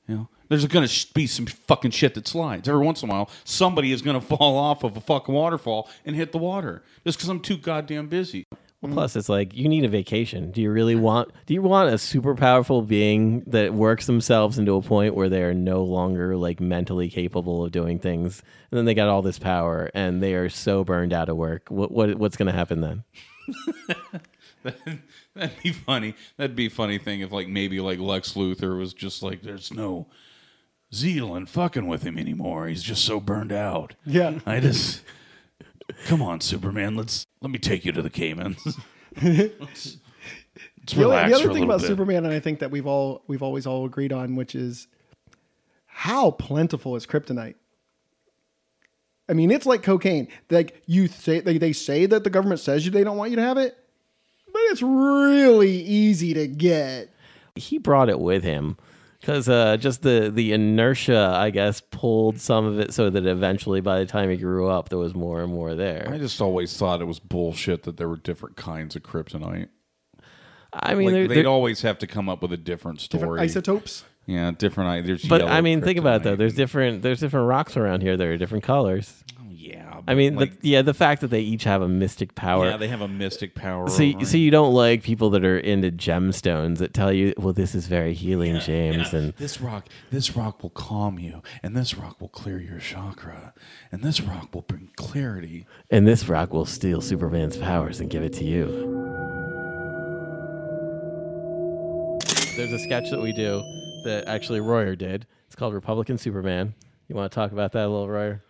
You 0.09 0.15
know, 0.17 0.29
there's 0.49 0.67
going 0.67 0.87
to 0.87 1.07
be 1.15 1.27
some 1.27 1.47
fucking 1.47 1.93
shit 1.93 2.15
that 2.15 2.27
slides 2.27 2.69
every 2.69 2.85
once 2.85 3.03
in 3.03 3.09
a 3.09 3.13
while. 3.13 3.31
Somebody 3.45 3.93
is 3.93 4.03
going 4.03 4.21
to 4.21 4.27
fall 4.27 4.59
off 4.59 4.85
of 4.85 4.97
a 4.97 5.01
fucking 5.01 5.35
waterfall 5.35 5.89
and 6.05 6.17
hit 6.17 6.33
the 6.33 6.39
water 6.39 6.83
just 7.05 7.19
because 7.19 7.29
I'm 7.29 7.41
too 7.41 7.57
goddamn 7.57 8.09
busy. 8.09 8.45
Well, 8.83 8.93
plus 8.93 9.15
it's 9.15 9.29
like 9.29 9.55
you 9.55 9.69
need 9.69 9.85
a 9.85 9.89
vacation. 9.89 10.51
Do 10.51 10.61
you 10.61 10.73
really 10.73 10.97
want? 10.97 11.31
Do 11.47 11.55
you 11.55 11.63
want 11.63 11.95
a 11.95 11.99
super 11.99 12.35
powerful 12.35 12.83
being 12.83 13.43
that 13.47 13.73
works 13.73 14.07
themselves 14.07 14.59
into 14.59 14.75
a 14.75 14.83
point 14.83 15.15
where 15.15 15.29
they 15.29 15.45
are 15.45 15.55
no 15.55 15.85
longer 15.85 16.37
like 16.37 16.59
mentally 16.61 17.09
capable 17.09 17.65
of 17.65 17.71
doing 17.71 18.01
things, 18.01 18.43
and 18.73 18.79
then 18.79 18.85
they 18.85 18.95
got 18.95 19.09
all 19.09 19.23
this 19.23 19.39
power 19.39 19.89
and 19.95 20.21
they 20.21 20.35
are 20.35 20.49
so 20.49 20.83
burned 20.83 21.13
out 21.13 21.29
of 21.29 21.37
work? 21.37 21.69
What, 21.69 21.93
what 21.93 22.17
what's 22.17 22.37
going 22.37 22.49
to 22.49 22.53
happen 22.53 22.81
then? 22.81 23.05
That'd 25.35 25.63
be 25.63 25.73
funny. 25.73 26.15
That'd 26.37 26.57
be 26.57 26.67
a 26.67 26.71
funny 26.71 26.99
thing 26.99 27.21
if 27.21 27.33
like 27.33 27.49
maybe 27.49 27.81
like 27.81 27.99
Lex 27.99 28.35
Luthor 28.35 28.79
was 28.79 28.95
just 28.95 29.23
like 29.23 29.43
there's 29.43 29.73
no 29.73 30.09
zeal 30.95 31.35
in 31.35 31.47
fucking 31.47 31.87
with 31.87 32.03
him 32.03 32.19
anymore. 32.19 32.69
He's 32.69 32.83
just 32.83 33.05
so 33.05 33.21
burned 33.21 33.53
out. 33.53 33.95
Yeah. 34.05 34.41
I 34.47 34.61
just 34.61 35.03
come 36.07 36.23
on, 36.23 36.41
Superman. 36.41 36.97
Let's 36.97 37.27
let 37.41 37.51
me 37.51 37.59
take 37.59 37.85
you 37.85 37.93
to 37.93 38.03
the 38.03 38.11
Caymans. 38.11 38.63
let's, 39.23 39.59
let's 39.61 39.97
the, 40.87 41.01
relax 41.01 41.31
the 41.31 41.37
other 41.37 41.53
thing 41.53 41.65
about 41.65 41.81
bit. 41.81 41.89
Superman, 41.89 42.25
and 42.25 42.35
I 42.35 42.41
think 42.41 42.61
that 42.61 42.71
we've 42.71 42.87
all 42.87 43.23
we've 43.27 43.43
always 43.43 43.67
all 43.67 43.85
agreed 43.85 44.13
on, 44.13 44.37
which 44.37 44.55
is 44.55 44.89
how 45.87 46.31
plentiful 46.31 46.97
is 46.97 47.07
kryptonite. 47.07 47.55
I 49.29 49.35
mean, 49.35 49.51
it's 49.51 49.67
like 49.67 49.83
cocaine. 49.83 50.29
Like 50.51 50.83
you 50.87 51.09
say, 51.09 51.41
they, 51.41 51.57
they 51.57 51.73
say 51.73 52.07
that 52.07 52.25
the 52.25 52.31
government 52.31 52.61
says 52.61 52.85
you 52.85 52.91
they 52.91 53.05
don't 53.05 53.17
want 53.17 53.31
you 53.31 53.37
to 53.37 53.43
have 53.43 53.57
it, 53.57 53.77
it's 54.71 54.83
really 54.83 55.73
easy 55.83 56.35
to 56.35 56.47
get. 56.47 57.11
He 57.55 57.79
brought 57.79 58.09
it 58.09 58.19
with 58.21 58.43
him 58.45 58.77
because 59.21 59.49
uh, 59.49 59.77
just 59.77 60.03
the 60.03 60.31
the 60.33 60.53
inertia, 60.53 61.33
I 61.37 61.51
guess, 61.51 61.81
pulled 61.81 62.41
some 62.41 62.65
of 62.65 62.79
it 62.81 62.95
so 62.95 63.11
that 63.11 63.27
eventually, 63.27 63.81
by 63.81 63.99
the 63.99 64.07
time 64.07 64.31
he 64.31 64.37
grew 64.37 64.69
up, 64.69 64.89
there 64.89 64.99
was 64.99 65.15
more 65.15 65.43
and 65.43 65.53
more 65.53 65.75
there. 65.75 66.09
I 66.11 66.19
just 66.19 66.41
always 66.41 66.77
thought 66.77 67.01
it 67.01 67.07
was 67.07 67.19
bullshit 67.21 67.83
that 67.85 67.97
there 67.99 68.09
were 68.09 68.17
different 68.17 68.57
kinds 68.57 68.97
of 68.97 69.03
kryptonite. 69.03 69.69
I 70.73 70.95
mean, 70.95 71.07
Like, 71.07 71.13
there- 71.15 71.29
they'd 71.29 71.35
there- 71.43 71.47
always 71.47 71.83
have 71.83 71.99
to 71.99 72.07
come 72.07 72.29
up 72.31 72.41
with 72.41 72.53
a 72.53 72.57
different 72.57 73.01
story. 73.01 73.21
Different 73.23 73.41
isotopes. 73.43 74.05
Yeah, 74.27 74.53
different. 74.57 74.89
i- 74.89 75.01
There's 75.03 75.25
But 75.25 75.43
I 75.43 75.61
mean, 75.61 75.83
think 75.83 75.99
about 75.99 76.21
it 76.21 76.25
though. 76.25 76.37
There's 76.37 76.55
different. 76.55 77.03
There's 77.03 77.21
different 77.21 77.49
rocks 77.49 77.77
around 77.77 78.01
here 78.03 78.17
that 78.17 78.27
are 78.27 78.39
different 78.39 78.65
colors. 78.65 79.23
Yeah, 79.73 80.01
I 80.07 80.15
mean, 80.15 80.37
like- 80.37 80.61
the, 80.61 80.69
yeah, 80.69 80.83
the 80.83 80.95
fact 80.95 81.21
that 81.23 81.29
they 81.29 81.41
each 81.41 81.65
have 81.65 81.81
a 81.83 81.89
mystic 81.89 82.35
power. 82.35 82.67
Yeah, 82.67 82.77
they 82.77 82.89
have 82.89 83.01
a 83.01 83.09
mystic 83.09 83.55
power. 83.55 83.89
So, 83.89 84.05
over 84.05 84.25
so 84.25 84.37
you 84.37 84.51
don't 84.51 84.75
like 84.75 85.03
people 85.03 85.31
that 85.31 85.45
are 85.45 85.59
into 85.59 85.91
gemstones 85.91 86.79
that 86.79 86.93
tell 86.93 87.13
you, 87.13 87.33
well, 87.39 87.53
this 87.53 87.75
is 87.75 87.87
very 87.87 88.15
healing, 88.15 88.59
James, 88.61 89.13
and 89.15 89.33
this 89.35 89.61
rock, 89.61 89.87
this 90.11 90.37
rock 90.37 90.63
will 90.63 90.71
calm 90.71 91.19
you, 91.19 91.43
and 91.63 91.77
this 91.77 91.95
rock 91.97 92.21
will 92.21 92.29
clear 92.29 92.61
your 92.61 92.79
chakra, 92.79 93.55
and 93.91 94.03
this 94.03 94.21
rock 94.21 94.55
will 94.55 94.63
bring 94.63 94.91
clarity. 94.97 95.67
and 95.91 96.07
this 96.07 96.29
rock 96.29 96.53
will 96.53 96.67
steal 96.67 97.01
Superman's 97.01 97.57
powers 97.57 98.01
and 98.01 98.11
give 98.11 98.23
it 98.23 98.33
to 98.35 98.45
you. 98.45 99.01
There's 102.57 102.73
a 102.73 102.79
sketch 102.79 103.11
that 103.11 103.21
we 103.21 103.33
do 103.33 103.63
that 104.05 104.25
actually 104.27 104.61
Royer 104.61 104.95
did. 104.95 105.27
It's 105.47 105.57
called 105.57 105.73
Republican 105.75 106.19
Superman. 106.19 106.75
You 107.09 107.15
want 107.17 107.33
to 107.33 107.35
talk 107.35 107.53
about 107.53 107.73
that 107.73 107.87
a 107.87 107.89
little, 107.89 108.09
Royer? 108.09 108.43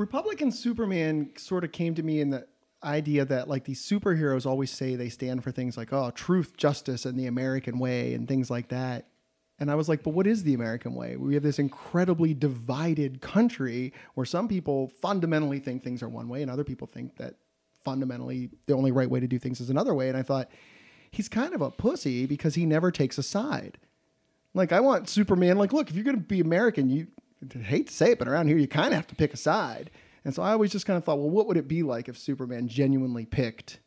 Republican 0.00 0.50
Superman 0.50 1.28
sort 1.36 1.62
of 1.62 1.72
came 1.72 1.94
to 1.94 2.02
me 2.02 2.22
in 2.22 2.30
the 2.30 2.46
idea 2.82 3.22
that 3.26 3.48
like 3.48 3.64
these 3.64 3.86
superheroes 3.86 4.46
always 4.46 4.70
say 4.70 4.96
they 4.96 5.10
stand 5.10 5.44
for 5.44 5.50
things 5.50 5.76
like 5.76 5.92
oh 5.92 6.10
truth, 6.12 6.56
justice, 6.56 7.04
and 7.04 7.20
the 7.20 7.26
American 7.26 7.78
way 7.78 8.14
and 8.14 8.26
things 8.26 8.48
like 8.48 8.68
that. 8.68 9.08
And 9.58 9.70
I 9.70 9.74
was 9.74 9.90
like, 9.90 10.02
but 10.02 10.14
what 10.14 10.26
is 10.26 10.42
the 10.42 10.54
American 10.54 10.94
way? 10.94 11.18
We 11.18 11.34
have 11.34 11.42
this 11.42 11.58
incredibly 11.58 12.32
divided 12.32 13.20
country 13.20 13.92
where 14.14 14.24
some 14.24 14.48
people 14.48 14.88
fundamentally 15.02 15.58
think 15.58 15.84
things 15.84 16.02
are 16.02 16.08
one 16.08 16.30
way 16.30 16.40
and 16.40 16.50
other 16.50 16.64
people 16.64 16.86
think 16.86 17.18
that 17.18 17.34
fundamentally 17.84 18.48
the 18.66 18.72
only 18.72 18.92
right 18.92 19.10
way 19.10 19.20
to 19.20 19.28
do 19.28 19.38
things 19.38 19.60
is 19.60 19.68
another 19.68 19.92
way. 19.92 20.08
And 20.08 20.16
I 20.16 20.22
thought, 20.22 20.50
he's 21.10 21.28
kind 21.28 21.54
of 21.54 21.60
a 21.60 21.70
pussy 21.70 22.24
because 22.24 22.54
he 22.54 22.64
never 22.64 22.90
takes 22.90 23.18
a 23.18 23.22
side. 23.22 23.76
Like 24.54 24.72
I 24.72 24.80
want 24.80 25.10
Superman. 25.10 25.58
Like, 25.58 25.74
look, 25.74 25.90
if 25.90 25.94
you're 25.94 26.04
going 26.04 26.16
to 26.16 26.22
be 26.22 26.40
American, 26.40 26.88
you 26.88 27.08
I 27.42 27.58
hate 27.58 27.86
to 27.88 27.92
say 27.92 28.12
it, 28.12 28.18
but 28.18 28.28
around 28.28 28.48
here 28.48 28.58
you 28.58 28.68
kind 28.68 28.88
of 28.88 28.94
have 28.94 29.06
to 29.08 29.14
pick 29.14 29.32
a 29.32 29.36
side. 29.36 29.90
And 30.24 30.34
so 30.34 30.42
I 30.42 30.52
always 30.52 30.70
just 30.70 30.86
kind 30.86 30.96
of 30.96 31.04
thought, 31.04 31.18
well, 31.18 31.30
what 31.30 31.46
would 31.46 31.56
it 31.56 31.68
be 31.68 31.82
like 31.82 32.08
if 32.08 32.18
Superman 32.18 32.68
genuinely 32.68 33.24
picked 33.24 33.78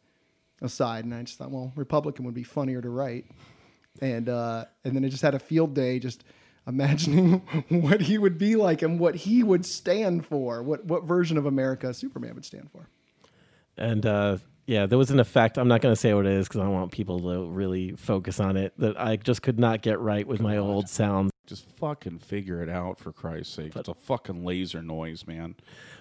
a 0.61 0.69
side? 0.69 1.05
And 1.05 1.13
I 1.13 1.21
just 1.23 1.37
thought, 1.37 1.51
well, 1.51 1.71
Republican 1.75 2.25
would 2.25 2.33
be 2.33 2.43
funnier 2.43 2.81
to 2.81 2.89
write. 2.89 3.25
And 4.01 4.27
uh, 4.27 4.65
and 4.83 4.95
then 4.95 5.05
I 5.05 5.09
just 5.09 5.21
had 5.21 5.35
a 5.35 5.39
field 5.39 5.75
day 5.75 5.99
just 5.99 6.23
imagining 6.65 7.39
what 7.69 8.01
he 8.01 8.17
would 8.17 8.37
be 8.39 8.55
like 8.55 8.81
and 8.81 8.99
what 8.99 9.15
he 9.15 9.43
would 9.43 9.65
stand 9.65 10.25
for, 10.25 10.63
what 10.63 10.85
what 10.85 11.03
version 11.03 11.37
of 11.37 11.45
America 11.45 11.93
Superman 11.93 12.33
would 12.33 12.45
stand 12.45 12.71
for. 12.71 12.89
And 13.77 14.05
uh, 14.05 14.37
yeah, 14.65 14.87
there 14.87 14.97
was 14.97 15.11
an 15.11 15.19
effect. 15.19 15.57
I'm 15.57 15.67
not 15.67 15.81
going 15.81 15.93
to 15.93 15.99
say 15.99 16.13
what 16.15 16.25
it 16.25 16.33
is 16.33 16.47
because 16.47 16.61
I 16.61 16.67
want 16.67 16.91
people 16.91 17.19
to 17.19 17.45
really 17.45 17.91
focus 17.91 18.39
on 18.39 18.57
it. 18.57 18.73
That 18.79 18.99
I 18.99 19.17
just 19.17 19.43
could 19.43 19.59
not 19.59 19.83
get 19.83 19.99
right 19.99 20.25
with 20.27 20.41
my 20.41 20.57
old 20.57 20.89
sound. 20.89 21.32
Just 21.45 21.69
fucking 21.77 22.19
figure 22.19 22.61
it 22.63 22.69
out 22.69 22.99
for 22.99 23.11
Christ's 23.11 23.53
sake. 23.53 23.75
it's 23.75 23.89
a 23.89 23.93
fucking 23.93 24.45
laser 24.45 24.81
noise, 24.81 25.27
man. 25.27 25.55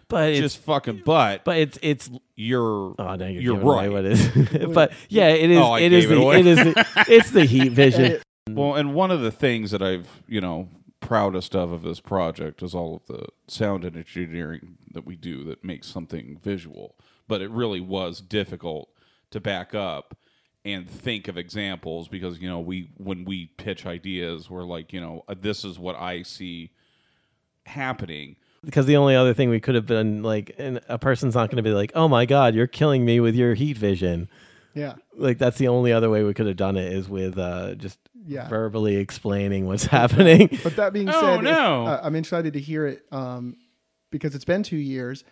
But 0.09 0.31
it's- 0.31 0.41
just 0.41 0.59
fucking. 0.59 1.03
But 1.05 1.45
but 1.45 1.57
it's 1.57 1.79
it's 1.83 2.11
you're 2.37 2.95
oh 2.99 3.17
no 3.17 3.27
you're, 3.27 3.43
you're 3.43 3.57
right. 3.57 3.91
What 3.91 4.05
it 4.05 4.13
is. 4.13 4.69
but 4.75 4.93
yeah, 5.09 5.29
it 5.29 5.51
is. 5.51 5.59
Oh, 5.59 5.75
it 5.77 5.93
is 5.93 6.05
it 6.05 6.09
the 6.09 6.21
away. 6.21 6.41
it 6.41 6.47
is 6.47 6.59
the, 6.59 6.87
it's 7.09 7.31
the 7.31 7.45
heat 7.45 7.73
vision. 7.73 8.21
Well, 8.51 8.75
and 8.75 8.93
one 8.93 9.13
of 9.13 9.21
the 9.21 9.31
things 9.31 9.71
that 9.71 9.83
I've, 9.83 10.21
you 10.27 10.41
know, 10.41 10.69
proudest 10.99 11.55
of 11.55 11.71
of 11.71 11.83
this 11.83 12.01
project 12.01 12.61
is 12.61 12.75
all 12.75 12.97
of 12.97 13.07
the 13.07 13.27
sound 13.47 13.85
and 13.85 13.97
engineering 13.97 14.79
that 14.93 15.07
we 15.07 15.15
do 15.15 15.45
that 15.45 15.65
makes 15.65 15.87
something 15.87 16.39
visual. 16.43 16.97
But 17.29 17.41
it 17.41 17.51
really 17.51 17.81
was 17.81 18.21
difficult 18.21 18.91
to 19.31 19.41
back 19.41 19.77
up 19.77 20.19
and 20.65 20.89
think 20.89 21.29
of 21.29 21.37
examples 21.37 22.09
because, 22.09 22.39
you 22.39 22.49
know, 22.49 22.61
we 22.61 22.91
when 22.99 23.25
we 23.25 23.47
pitch 23.57 23.85
ideas, 23.87 24.49
we're 24.49 24.65
like, 24.65 24.93
you 24.93 25.01
know, 25.01 25.25
uh, 25.29 25.35
this 25.41 25.65
is 25.65 25.79
what 25.79 25.97
I 25.97 26.23
see 26.23 26.71
happening. 27.67 28.37
because 28.65 28.87
the 28.87 28.97
only 28.97 29.15
other 29.17 29.35
thing 29.35 29.49
we 29.51 29.61
could 29.61 29.75
have 29.75 29.87
been 29.87 30.23
like, 30.23 30.55
and 30.59 30.81
a 30.89 30.99
person's 30.99 31.35
not 31.35 31.51
going 31.51 31.57
to 31.57 31.63
be 31.69 31.75
like, 31.75 31.93
"Oh 31.95 32.09
my 32.09 32.27
god, 32.27 32.55
you're 32.55 32.67
killing 32.67 33.05
me 33.05 33.21
with 33.21 33.35
your 33.35 33.55
heat 33.55 33.77
vision." 33.77 34.29
Yeah. 34.75 34.95
Like 35.17 35.39
that's 35.39 35.59
the 35.59 35.69
only 35.69 35.93
other 35.93 36.09
way 36.11 36.23
we 36.25 36.33
could 36.35 36.47
have 36.47 36.57
done 36.57 36.77
it 36.77 36.93
is 36.93 37.09
with 37.09 37.39
uh, 37.39 37.75
just 37.75 37.99
Yeah. 38.27 38.49
verbally 38.49 38.97
explaining 38.97 39.67
what's 39.67 39.85
happening. 39.99 40.49
But 40.63 40.77
that 40.77 40.93
being 40.93 41.09
Oh, 41.09 41.21
said, 41.21 41.45
if- 41.45 41.51
uh, 41.57 42.01
I'm 42.03 42.17
excited 42.17 42.53
to 42.55 42.61
hear 42.61 42.87
it 42.87 43.05
um, 43.13 43.57
because 44.11 44.35
it's 44.35 44.45
been 44.47 44.63
two 44.63 44.77
years, 44.77 45.25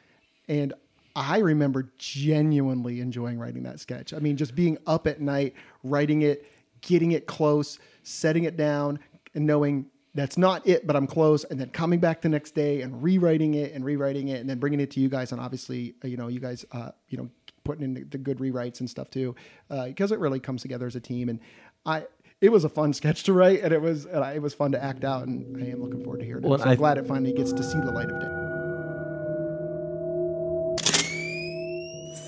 and 0.48 0.72
I 1.16 1.38
remember 1.38 1.90
genuinely 1.98 3.00
enjoying 3.00 3.38
writing 3.38 3.62
that 3.64 3.80
sketch. 3.80 4.12
I 4.14 4.18
mean, 4.18 4.36
just 4.36 4.54
being 4.54 4.78
up 4.86 5.06
at 5.06 5.20
night, 5.20 5.54
writing 5.82 6.22
it, 6.22 6.46
getting 6.80 7.12
it 7.12 7.26
close, 7.26 7.78
setting 8.02 8.44
it 8.44 8.56
down, 8.56 8.98
and 9.34 9.46
knowing 9.46 9.86
that's 10.14 10.36
not 10.38 10.66
it, 10.66 10.86
but 10.86 10.96
I'm 10.96 11.06
close, 11.06 11.44
and 11.44 11.60
then 11.60 11.70
coming 11.70 12.00
back 12.00 12.20
the 12.20 12.28
next 12.28 12.52
day 12.54 12.82
and 12.82 13.02
rewriting 13.02 13.54
it 13.54 13.72
and 13.72 13.84
rewriting 13.84 14.28
it, 14.28 14.40
and 14.40 14.48
then 14.48 14.58
bringing 14.58 14.80
it 14.80 14.90
to 14.92 15.00
you 15.00 15.08
guys, 15.08 15.32
and 15.32 15.40
obviously, 15.40 15.94
uh, 16.04 16.08
you 16.08 16.16
know, 16.16 16.28
you 16.28 16.40
guys, 16.40 16.64
uh, 16.72 16.90
you 17.08 17.18
know, 17.18 17.28
putting 17.64 17.84
in 17.84 17.94
the, 17.94 18.02
the 18.04 18.18
good 18.18 18.38
rewrites 18.38 18.80
and 18.80 18.88
stuff 18.90 19.10
too, 19.10 19.34
because 19.68 20.10
it 20.12 20.18
really 20.18 20.40
comes 20.40 20.62
together 20.62 20.86
as 20.86 20.96
a 20.96 21.00
team. 21.00 21.28
And 21.28 21.38
I, 21.86 22.06
it 22.40 22.50
was 22.50 22.64
a 22.64 22.68
fun 22.68 22.92
sketch 23.00 23.22
to 23.24 23.32
write, 23.32 23.60
and 23.62 23.72
it 23.72 23.80
was, 23.80 24.06
and 24.06 24.24
it 24.34 24.42
was 24.42 24.54
fun 24.54 24.72
to 24.72 24.82
act 24.82 25.04
out, 25.04 25.26
and 25.28 25.56
I 25.62 25.68
am 25.70 25.80
looking 25.82 26.02
forward 26.02 26.20
to 26.20 26.26
hearing 26.26 26.44
it. 26.44 26.48
Well, 26.48 26.58
so 26.58 26.64
I'm 26.64 26.70
I- 26.70 26.76
glad 26.76 26.98
it 26.98 27.06
finally 27.06 27.32
gets 27.32 27.52
to 27.52 27.62
see 27.62 27.78
the 27.78 27.92
light 27.92 28.10
of 28.10 28.20
day. 28.20 28.49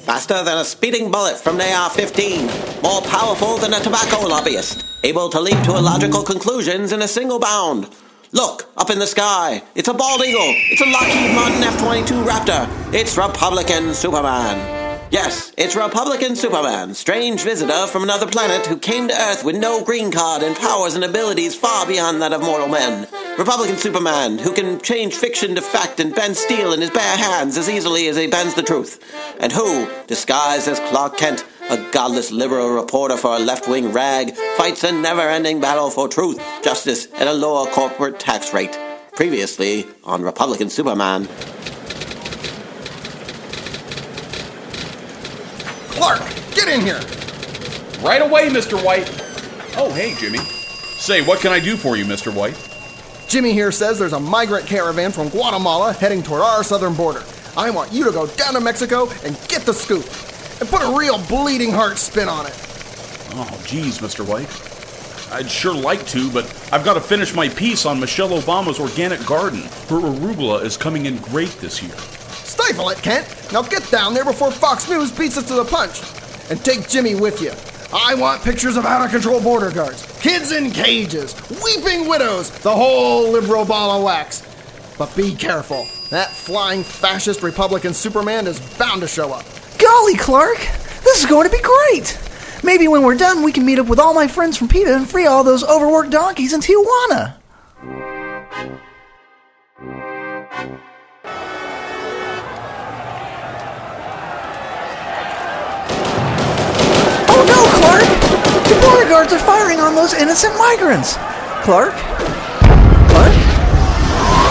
Faster 0.03 0.43
than 0.43 0.59
a 0.59 0.65
speeding 0.65 1.13
bullet 1.13 1.39
from 1.39 1.57
the 1.59 1.73
AR-15. 1.73 2.83
More 2.83 3.03
powerful 3.03 3.57
than 3.59 3.73
a 3.73 3.79
tobacco 3.79 4.27
lobbyist. 4.27 4.85
Able 5.05 5.29
to 5.29 5.41
leap 5.41 5.63
to 5.63 5.77
illogical 5.77 6.25
conclusions 6.25 6.91
in 6.91 7.03
a 7.03 7.09
single 7.09 7.39
bound. 7.39 7.89
Look, 8.33 8.69
up 8.77 8.91
in 8.91 8.99
the 8.99 9.07
sky. 9.07 9.63
It's 9.77 9.87
a 9.87 9.95
bald 9.95 10.25
eagle. 10.25 10.41
It's 10.73 10.81
a 10.81 10.87
Lockheed 10.87 11.37
Martin 11.37 11.63
F-22 11.63 12.25
Raptor. 12.27 12.67
It's 12.93 13.17
Republican 13.17 13.95
Superman. 13.95 14.82
Yes, 15.13 15.53
it's 15.59 15.77
Republican 15.77 16.37
Superman, 16.37 16.95
strange 16.95 17.43
visitor 17.43 17.87
from 17.87 18.03
another 18.03 18.27
planet 18.27 18.65
who 18.65 18.79
came 18.79 19.09
to 19.09 19.15
Earth 19.15 19.45
with 19.45 19.55
no 19.55 19.85
green 19.85 20.11
card 20.11 20.43
and 20.43 20.57
powers 20.57 20.95
and 20.95 21.05
abilities 21.05 21.55
far 21.55 21.87
beyond 21.87 22.23
that 22.23 22.33
of 22.33 22.41
mortal 22.41 22.67
men. 22.67 23.07
Republican 23.37 23.77
Superman, 23.77 24.39
who 24.39 24.55
can 24.55 24.81
change 24.81 25.15
fiction 25.15 25.55
to 25.55 25.61
fact 25.61 26.01
and 26.01 26.15
bend 26.15 26.35
steel 26.35 26.73
in 26.73 26.81
his 26.81 26.89
bare 26.89 27.19
hands 27.19 27.59
as 27.59 27.69
easily 27.69 28.09
as 28.09 28.17
he 28.17 28.27
bends 28.27 28.55
the 28.55 28.63
truth. 28.63 29.05
And 29.39 29.53
who, 29.53 29.87
disguised 30.07 30.67
as 30.67 30.81
Clark 30.89 31.19
Kent, 31.19 31.45
a 31.69 31.77
godless 31.93 32.31
liberal 32.31 32.71
reporter 32.71 33.19
for 33.19 33.37
a 33.37 33.39
left 33.39 33.69
wing 33.69 33.93
rag, 33.93 34.35
fights 34.57 34.83
a 34.83 34.93
never 34.93 35.21
ending 35.21 35.61
battle 35.61 35.91
for 35.91 36.09
truth, 36.09 36.43
justice, 36.65 37.07
and 37.17 37.29
a 37.29 37.35
lower 37.35 37.67
corporate 37.67 38.19
tax 38.19 38.55
rate. 38.55 38.79
Previously 39.13 39.85
on 40.05 40.23
Republican 40.23 40.71
Superman. 40.71 41.29
Clark, 46.03 46.23
get 46.65 46.75
in 46.75 46.81
here. 46.81 47.01
Right 48.03 48.23
away, 48.23 48.49
Mr. 48.49 48.83
White. 48.83 49.09
Oh, 49.77 49.93
hey, 49.93 50.15
Jimmy. 50.19 50.39
Say, 50.39 51.23
what 51.23 51.41
can 51.41 51.53
I 51.53 51.61
do 51.61 51.77
for 51.77 51.97
you, 51.97 52.05
Mr. 52.05 52.35
White? 52.35 52.57
Jimmy 53.29 53.53
here 53.53 53.73
says 53.73 53.99
there's 53.99 54.13
a 54.13 54.21
migrant 54.21 54.67
caravan 54.67 55.11
from 55.11 55.29
Guatemala 55.29 55.93
heading 55.93 56.23
toward 56.23 56.43
our 56.43 56.63
southern 56.63 56.95
border. 56.95 57.23
I 57.57 57.71
want 57.71 57.93
you 57.93 58.05
to 58.05 58.13
go 58.13 58.27
down 58.27 58.55
to 58.55 58.61
Mexico 58.61 59.09
and 59.25 59.39
get 59.49 59.63
the 59.63 59.73
scoop 59.73 60.05
and 60.61 60.69
put 60.69 60.83
a 60.83 60.97
real 60.97 61.19
bleeding 61.27 61.71
heart 61.71 61.99
spin 61.99 62.29
on 62.29 62.47
it. 62.47 62.55
Oh, 63.35 63.63
geez, 63.67 63.99
Mr. 63.99 64.27
White. 64.27 64.49
I'd 65.33 65.51
sure 65.51 65.75
like 65.75 66.07
to, 66.09 66.31
but 66.31 66.45
I've 66.73 66.85
got 66.85 66.95
to 66.95 67.01
finish 67.01 67.35
my 67.35 67.49
piece 67.49 67.87
on 67.87 67.99
Michelle 67.99 68.29
Obama's 68.29 68.79
organic 68.79 69.25
garden. 69.25 69.63
Her 69.63 70.01
arugula 70.01 70.63
is 70.63 70.77
coming 70.77 71.07
in 71.07 71.17
great 71.19 71.51
this 71.53 71.83
year. 71.83 71.97
Stifle 72.45 72.91
it, 72.91 72.99
Kent. 72.99 73.27
Now 73.53 73.63
get 73.63 73.91
down 73.91 74.13
there 74.13 74.25
before 74.25 74.51
Fox 74.51 74.89
News 74.91 75.11
beats 75.11 75.39
us 75.39 75.49
to 75.49 75.55
the 75.55 75.65
punch. 75.65 76.03
And 76.51 76.63
take 76.65 76.89
Jimmy 76.89 77.15
with 77.15 77.41
you. 77.41 77.53
I 77.95 78.15
want 78.15 78.43
pictures 78.43 78.77
of 78.77 78.87
out 78.87 79.05
of 79.05 79.11
control 79.11 79.41
border 79.41 79.71
guards, 79.71 80.07
kids 80.21 80.53
in 80.53 80.71
cages, 80.71 81.35
weeping 81.63 82.09
widows, 82.09 82.51
the 82.61 82.75
whole 82.75 83.31
liberal 83.31 83.65
ball 83.65 83.99
of 83.99 84.05
wax. 84.05 84.43
But 84.97 85.15
be 85.15 85.35
careful. 85.35 85.87
That 86.11 86.31
flying 86.31 86.83
fascist 86.83 87.43
Republican 87.43 87.93
Superman 87.93 88.47
is 88.47 88.61
bound 88.79 89.03
to 89.03 89.09
show 89.09 89.33
up. 89.33 89.45
Golly, 89.79 90.17
Clark! 90.17 90.59
This 91.05 91.23
is 91.23 91.27
going 91.27 91.49
to 91.49 91.55
be 91.55 91.63
great! 91.63 92.19
Maybe 92.65 92.89
when 92.89 93.03
we're 93.03 93.17
done, 93.17 93.43
we 93.43 93.53
can 93.53 93.67
meet 93.67 93.79
up 93.79 93.89
with 93.89 93.99
all 93.99 94.15
my 94.15 94.29
friends 94.29 94.57
from 94.57 94.69
PETA 94.69 94.95
and 94.95 95.09
free 95.09 95.27
all 95.27 95.43
those 95.43 95.65
overworked 95.65 96.11
donkeys 96.11 96.53
in 96.53 96.61
Tijuana. 96.61 97.35
Are 109.33 109.39
firing 109.39 109.81
on 109.81 109.95
those 109.95 110.13
innocent 110.13 110.53
migrants! 110.59 111.17
Clark? 111.65 111.95
Clark? 113.09 113.35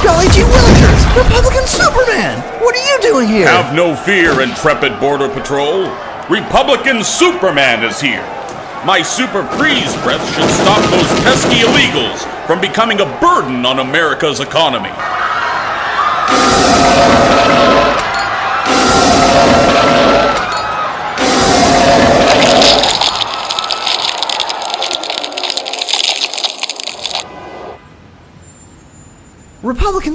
Golly 0.04 0.26
gee 0.34 0.42
willikers! 0.42 1.02
Republican 1.16 1.68
Superman! 1.68 2.42
What 2.62 2.76
are 2.76 2.86
you 2.86 2.98
doing 3.02 3.28
here? 3.28 3.48
Have 3.48 3.76
no 3.76 3.96
fear, 3.96 4.42
intrepid 4.42 5.00
Border 5.00 5.30
Patrol. 5.30 5.86
Republican 6.30 7.04
Superman 7.04 7.84
is 7.84 8.02
here. 8.02 8.26
My 8.84 9.04
super 9.04 9.46
freeze 9.58 9.94
breath 10.02 10.26
should 10.34 10.50
stop 10.50 10.82
those 10.90 11.10
pesky 11.22 11.62
illegals 11.62 12.26
from 12.48 12.60
becoming 12.60 13.02
a 13.02 13.06
burden 13.22 13.66
on 13.66 13.78
America's 13.78 14.40
economy. 14.40 14.90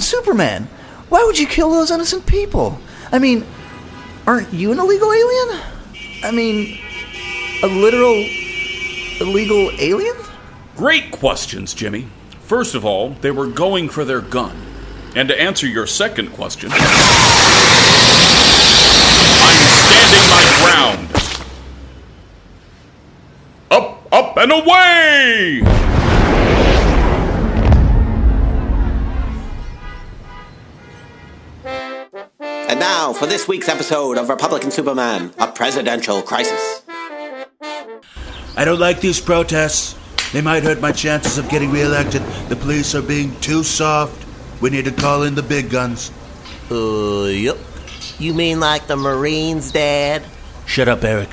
Superman! 0.07 0.69
Why 1.09 1.25
would 1.25 1.39
you 1.39 1.47
kill 1.47 1.71
those 1.71 1.91
innocent 1.91 2.27
people? 2.27 2.79
I 3.11 3.19
mean, 3.19 3.45
aren't 4.27 4.53
you 4.53 4.71
an 4.71 4.79
illegal 4.79 5.13
alien? 5.13 5.61
I 6.23 6.31
mean, 6.31 6.79
a 7.63 7.67
literal 7.67 8.15
illegal 9.21 9.71
alien? 9.79 10.17
Great 10.77 11.11
questions, 11.11 11.75
Jimmy. 11.75 12.07
First 12.43 12.77
of 12.77 12.85
all, 12.85 13.11
they 13.21 13.33
were 13.33 13.49
going 13.49 13.89
for 13.89 14.05
their 14.05 14.21
gun. 14.21 14.57
And 15.17 15.29
to 15.29 15.41
answer 15.41 15.67
your 15.67 15.87
second 15.87 16.33
question, 16.35 16.71
I'm 16.71 16.79
standing 19.83 20.29
my 20.31 20.45
ground. 20.63 21.09
Up, 23.71 24.07
up, 24.13 24.37
and 24.37 24.53
away! 24.53 25.86
Now 33.07 33.13
for 33.13 33.27
this 33.27 33.47
week's 33.47 33.69
episode 33.69 34.19
of 34.19 34.29
Republican 34.29 34.71
Superman, 34.71 35.33
a 35.39 35.47
presidential 35.47 36.23
crisis. 36.23 36.83
I 38.57 38.65
don't 38.65 38.81
like 38.81 39.01
these 39.01 39.21
protests. 39.21 39.95
They 40.33 40.41
might 40.41 40.65
hurt 40.65 40.81
my 40.81 40.91
chances 40.91 41.39
of 41.39 41.49
getting 41.49 41.71
reelected. 41.71 42.23
The 42.49 42.57
police 42.57 42.97
are 42.97 43.03
being 43.03 43.39
too 43.41 43.63
soft. 43.63 44.27
We 44.61 44.71
need 44.71 44.87
to 44.87 44.91
call 44.91 45.23
in 45.23 45.37
the 45.37 45.43
big 45.43 45.71
guns. 45.71 46.11
Uh, 46.69 47.27
yep. 47.27 47.57
You 48.19 48.35
mean 48.35 48.59
like 48.59 48.89
the 48.89 48.97
Marines, 48.97 49.71
Dad? 49.71 50.25
Shut 50.67 50.89
up, 50.89 51.05
Eric. 51.05 51.29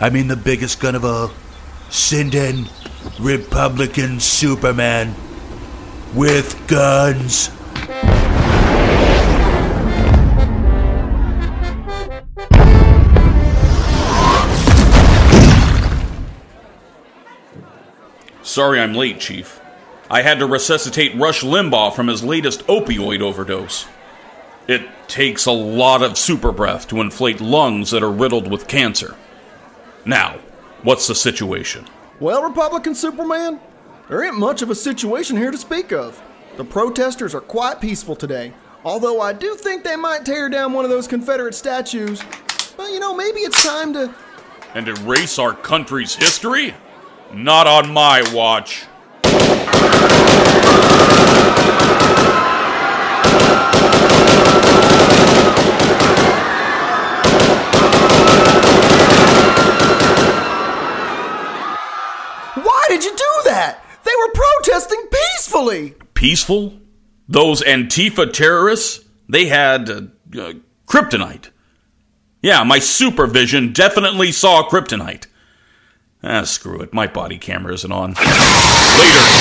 I 0.00 0.10
mean 0.10 0.28
the 0.28 0.36
biggest 0.36 0.80
gun 0.80 0.94
of 0.94 1.04
all. 1.04 1.30
Send 1.88 2.34
in 2.34 2.66
Republican 3.18 4.20
Superman 4.20 5.14
with 6.14 6.66
guns. 6.68 7.50
Sorry 18.42 18.80
I'm 18.80 18.94
late, 18.94 19.20
Chief. 19.20 19.60
I 20.08 20.22
had 20.22 20.38
to 20.38 20.46
resuscitate 20.46 21.14
Rush 21.16 21.42
Limbaugh 21.42 21.94
from 21.94 22.08
his 22.08 22.24
latest 22.24 22.66
opioid 22.66 23.20
overdose. 23.20 23.86
It 24.66 24.82
takes 25.08 25.46
a 25.46 25.52
lot 25.52 26.02
of 26.02 26.18
super 26.18 26.52
breath 26.52 26.88
to 26.88 27.00
inflate 27.00 27.40
lungs 27.40 27.90
that 27.90 28.02
are 28.02 28.10
riddled 28.10 28.50
with 28.50 28.66
cancer. 28.66 29.16
Now, 30.04 30.38
what's 30.82 31.06
the 31.06 31.14
situation? 31.14 31.86
Well, 32.18 32.42
Republican 32.42 32.94
Superman, 32.94 33.60
there 34.08 34.24
ain't 34.24 34.38
much 34.38 34.62
of 34.62 34.70
a 34.70 34.74
situation 34.74 35.36
here 35.36 35.50
to 35.50 35.58
speak 35.58 35.92
of. 35.92 36.20
The 36.56 36.64
protesters 36.64 37.34
are 37.34 37.40
quite 37.40 37.80
peaceful 37.80 38.16
today, 38.16 38.52
although 38.84 39.20
I 39.20 39.32
do 39.32 39.54
think 39.54 39.84
they 39.84 39.96
might 39.96 40.24
tear 40.24 40.48
down 40.48 40.72
one 40.72 40.84
of 40.84 40.90
those 40.90 41.06
Confederate 41.06 41.54
statues. 41.54 42.22
But 42.76 42.90
you 42.90 43.00
know, 43.00 43.14
maybe 43.14 43.40
it's 43.40 43.64
time 43.64 43.92
to. 43.92 44.14
And 44.74 44.88
erase 44.88 45.38
our 45.38 45.52
country's 45.52 46.14
history? 46.14 46.74
Not 47.32 47.68
on 47.68 47.92
my 47.92 48.24
watch. 48.32 48.86
Why 62.56 62.86
did 62.88 63.04
you 63.04 63.10
do 63.10 63.24
that? 63.44 63.84
They 64.02 64.10
were 64.18 64.32
protesting 64.32 64.98
peacefully! 65.12 65.94
Peaceful? 66.14 66.80
Those 67.28 67.62
Antifa 67.62 68.32
terrorists? 68.32 69.04
They 69.28 69.46
had 69.46 69.88
uh, 69.88 70.02
uh, 70.36 70.52
kryptonite. 70.88 71.50
Yeah, 72.42 72.64
my 72.64 72.80
supervision 72.80 73.72
definitely 73.72 74.32
saw 74.32 74.68
kryptonite. 74.68 75.26
Ah, 76.22 76.42
screw 76.44 76.80
it. 76.80 76.92
My 76.92 77.06
body 77.06 77.38
camera 77.38 77.72
isn't 77.74 77.90
on. 77.92 78.14
Later, 78.14 79.40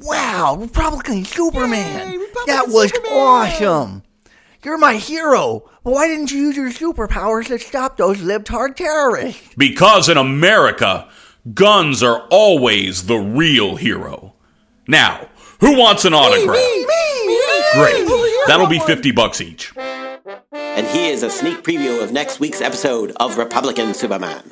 Wow, 0.00 0.56
Republican 0.58 1.24
Superman! 1.24 2.18
that 2.46 2.66
was 2.68 2.92
awesome! 3.10 4.02
You're 4.64 4.78
my 4.78 4.94
hero! 4.94 5.68
But 5.84 5.92
why 5.92 6.08
didn't 6.08 6.30
you 6.30 6.38
use 6.38 6.56
your 6.56 6.70
superpowers 6.70 7.46
to 7.48 7.58
stop 7.58 7.96
those 7.96 8.18
libtard 8.18 8.76
terrorists? 8.76 9.54
Because 9.56 10.08
in 10.08 10.16
America, 10.16 11.08
guns 11.54 12.02
are 12.02 12.26
always 12.30 13.06
the 13.06 13.16
real 13.16 13.76
hero. 13.76 14.34
Now, 14.86 15.28
who 15.60 15.76
wants 15.78 16.04
an 16.04 16.14
autograph? 16.14 16.56
me, 16.56 16.86
me, 16.86 17.40
Great. 17.74 18.08
That'll 18.46 18.66
be 18.66 18.78
50 18.80 19.10
bucks 19.12 19.40
each. 19.40 19.72
And 20.78 20.86
here's 20.86 21.24
a 21.24 21.28
sneak 21.28 21.64
preview 21.64 22.00
of 22.04 22.12
next 22.12 22.38
week's 22.38 22.60
episode 22.60 23.10
of 23.16 23.36
Republican 23.36 23.94
Superman. 23.94 24.44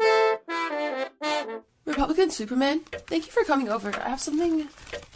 Republican 1.84 2.30
Superman, 2.30 2.80
thank 2.80 3.26
you 3.26 3.30
for 3.30 3.44
coming 3.44 3.68
over. 3.68 3.94
I 3.94 4.08
have 4.08 4.20
something 4.20 4.68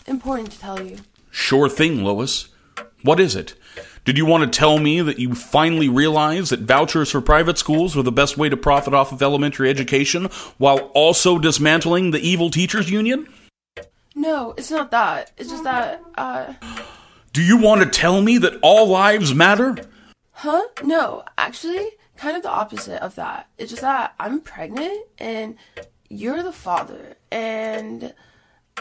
important 0.07 0.53
to 0.53 0.61
tell 0.61 0.81
you. 0.81 0.99
Sure 1.33 1.69
thing, 1.69 2.05
Lois. 2.05 2.51
What 3.03 3.19
is 3.19 3.35
it? 3.35 3.55
Did 4.05 4.19
you 4.19 4.25
want 4.25 4.45
to 4.45 4.57
tell 4.57 4.79
me 4.79 5.01
that 5.01 5.19
you 5.19 5.35
finally 5.35 5.89
realized 5.89 6.53
that 6.53 6.61
vouchers 6.61 7.11
for 7.11 7.21
private 7.21 7.59
schools 7.59 7.97
were 7.97 8.05
the 8.05 8.13
best 8.13 8.39
way 8.39 8.49
to 8.49 8.57
profit 8.57 8.95
off 8.95 9.11
of 9.11 9.21
elementary 9.21 9.69
education 9.69 10.27
while 10.59 10.93
also 10.95 11.41
dismantling 11.41 12.13
the 12.13 12.21
evil 12.21 12.51
teachers 12.51 12.89
union? 12.89 13.27
No, 14.15 14.55
it's 14.57 14.71
not 14.71 14.93
that. 14.93 15.33
It's 15.37 15.51
just 15.51 15.65
that, 15.65 16.05
uh. 16.17 16.53
Do 17.33 17.43
you 17.43 17.57
want 17.57 17.83
to 17.83 17.89
tell 17.89 18.23
me 18.23 18.39
that 18.39 18.61
all 18.63 18.87
lives 18.87 19.35
matter? 19.35 19.77
Huh? 20.41 20.63
No, 20.83 21.23
actually, 21.37 21.87
kind 22.17 22.35
of 22.35 22.43
the 22.43 22.49
opposite 22.49 23.05
of 23.05 23.15
that. 23.17 23.51
It's 23.59 23.69
just 23.69 23.83
that 23.83 24.15
I'm 24.19 24.41
pregnant 24.41 25.05
and 25.19 25.57
you're 26.09 26.43
the 26.43 26.51
father, 26.51 27.17
and 27.31 28.15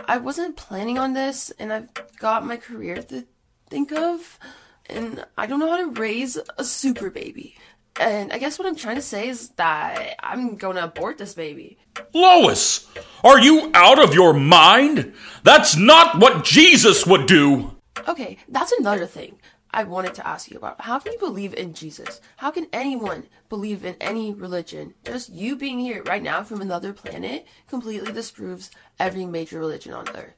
I 0.08 0.20
wasn't 0.20 0.56
planning 0.56 0.98
on 0.98 1.12
this, 1.12 1.52
and 1.60 1.74
I've 1.74 1.90
got 2.18 2.46
my 2.46 2.56
career 2.56 3.02
to 3.02 3.26
think 3.70 3.92
of, 3.92 4.40
and 4.86 5.26
I 5.38 5.48
don't 5.48 5.60
know 5.60 5.70
how 5.70 5.84
to 5.84 6.00
raise 6.00 6.38
a 6.58 6.64
super 6.64 7.10
baby. 7.10 7.58
And 8.00 8.32
I 8.32 8.38
guess 8.38 8.58
what 8.58 8.66
I'm 8.66 8.78
trying 8.78 8.96
to 8.96 9.02
say 9.02 9.28
is 9.28 9.50
that 9.58 10.16
I'm 10.24 10.56
gonna 10.56 10.86
abort 10.86 11.18
this 11.18 11.34
baby. 11.34 11.78
Lois, 12.14 12.88
are 13.22 13.38
you 13.38 13.70
out 13.74 14.02
of 14.02 14.14
your 14.14 14.34
mind? 14.34 15.14
That's 15.44 15.76
not 15.76 16.20
what 16.20 16.46
Jesus 16.46 17.06
would 17.06 17.26
do. 17.26 17.76
Okay, 18.08 18.38
that's 18.48 18.72
another 18.72 19.06
thing 19.06 19.40
I 19.72 19.84
wanted 19.84 20.16
to 20.16 20.28
ask 20.28 20.50
you 20.50 20.58
about. 20.58 20.82
How 20.82 21.00
can 21.00 21.14
you 21.14 21.20
believe 21.20 21.54
in 21.54 21.74
Jesus? 21.74 22.22
How 22.38 22.50
can 22.52 22.68
anyone 22.74 23.28
believe 23.50 23.86
in 23.86 23.96
any 24.02 24.34
religion? 24.34 24.96
Just 25.06 25.30
you 25.30 25.56
being 25.56 25.80
here 25.80 26.02
right 26.04 26.24
now 26.24 26.44
from 26.44 26.62
another 26.62 26.92
planet 26.92 27.46
completely 27.68 28.12
disproves 28.12 28.72
every 29.00 29.26
major 29.26 29.60
religion 29.60 29.94
on 29.94 30.10
Earth. 30.10 30.34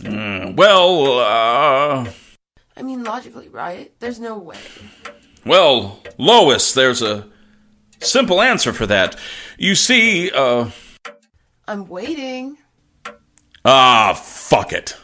Mm, 0.00 0.56
well, 0.56 1.18
uh. 1.18 2.10
I 2.76 2.82
mean, 2.82 3.04
logically, 3.04 3.48
right? 3.48 3.92
There's 4.00 4.20
no 4.20 4.38
way. 4.38 4.58
Well, 5.44 6.02
Lois, 6.18 6.74
there's 6.74 7.02
a 7.02 7.26
simple 8.00 8.40
answer 8.42 8.72
for 8.72 8.86
that. 8.86 9.16
You 9.56 9.74
see, 9.74 10.30
uh. 10.30 10.70
I'm 11.66 11.86
waiting. 11.88 12.58
Ah, 13.64 14.12
fuck 14.14 14.72
it. 14.72 14.94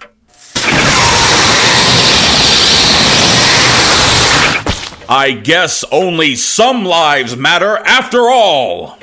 I 5.08 5.32
guess 5.32 5.84
only 5.92 6.34
some 6.34 6.84
lives 6.84 7.36
matter 7.36 7.76
after 7.78 8.20
all. 8.30 8.96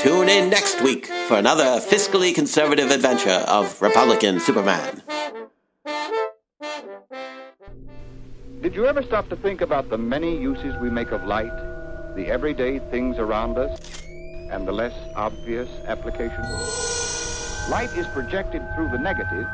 Tune 0.00 0.30
in 0.30 0.48
next 0.48 0.80
week 0.80 1.06
for 1.28 1.36
another 1.36 1.78
fiscally 1.78 2.34
conservative 2.34 2.90
adventure 2.90 3.44
of 3.46 3.80
Republican 3.82 4.40
Superman. 4.40 5.02
Did 8.62 8.74
you 8.74 8.86
ever 8.86 9.02
stop 9.02 9.28
to 9.28 9.36
think 9.36 9.60
about 9.60 9.90
the 9.90 9.98
many 9.98 10.40
uses 10.40 10.74
we 10.80 10.88
make 10.88 11.10
of 11.12 11.24
light, 11.24 11.54
the 12.16 12.26
everyday 12.28 12.78
things 12.78 13.18
around 13.18 13.58
us, 13.58 13.78
and 14.04 14.66
the 14.66 14.72
less 14.72 14.94
obvious 15.16 15.68
applications? 15.86 16.48
Light 17.68 17.90
is 17.94 18.06
projected 18.08 18.62
through 18.74 18.88
the 18.88 18.98
negative 18.98 19.46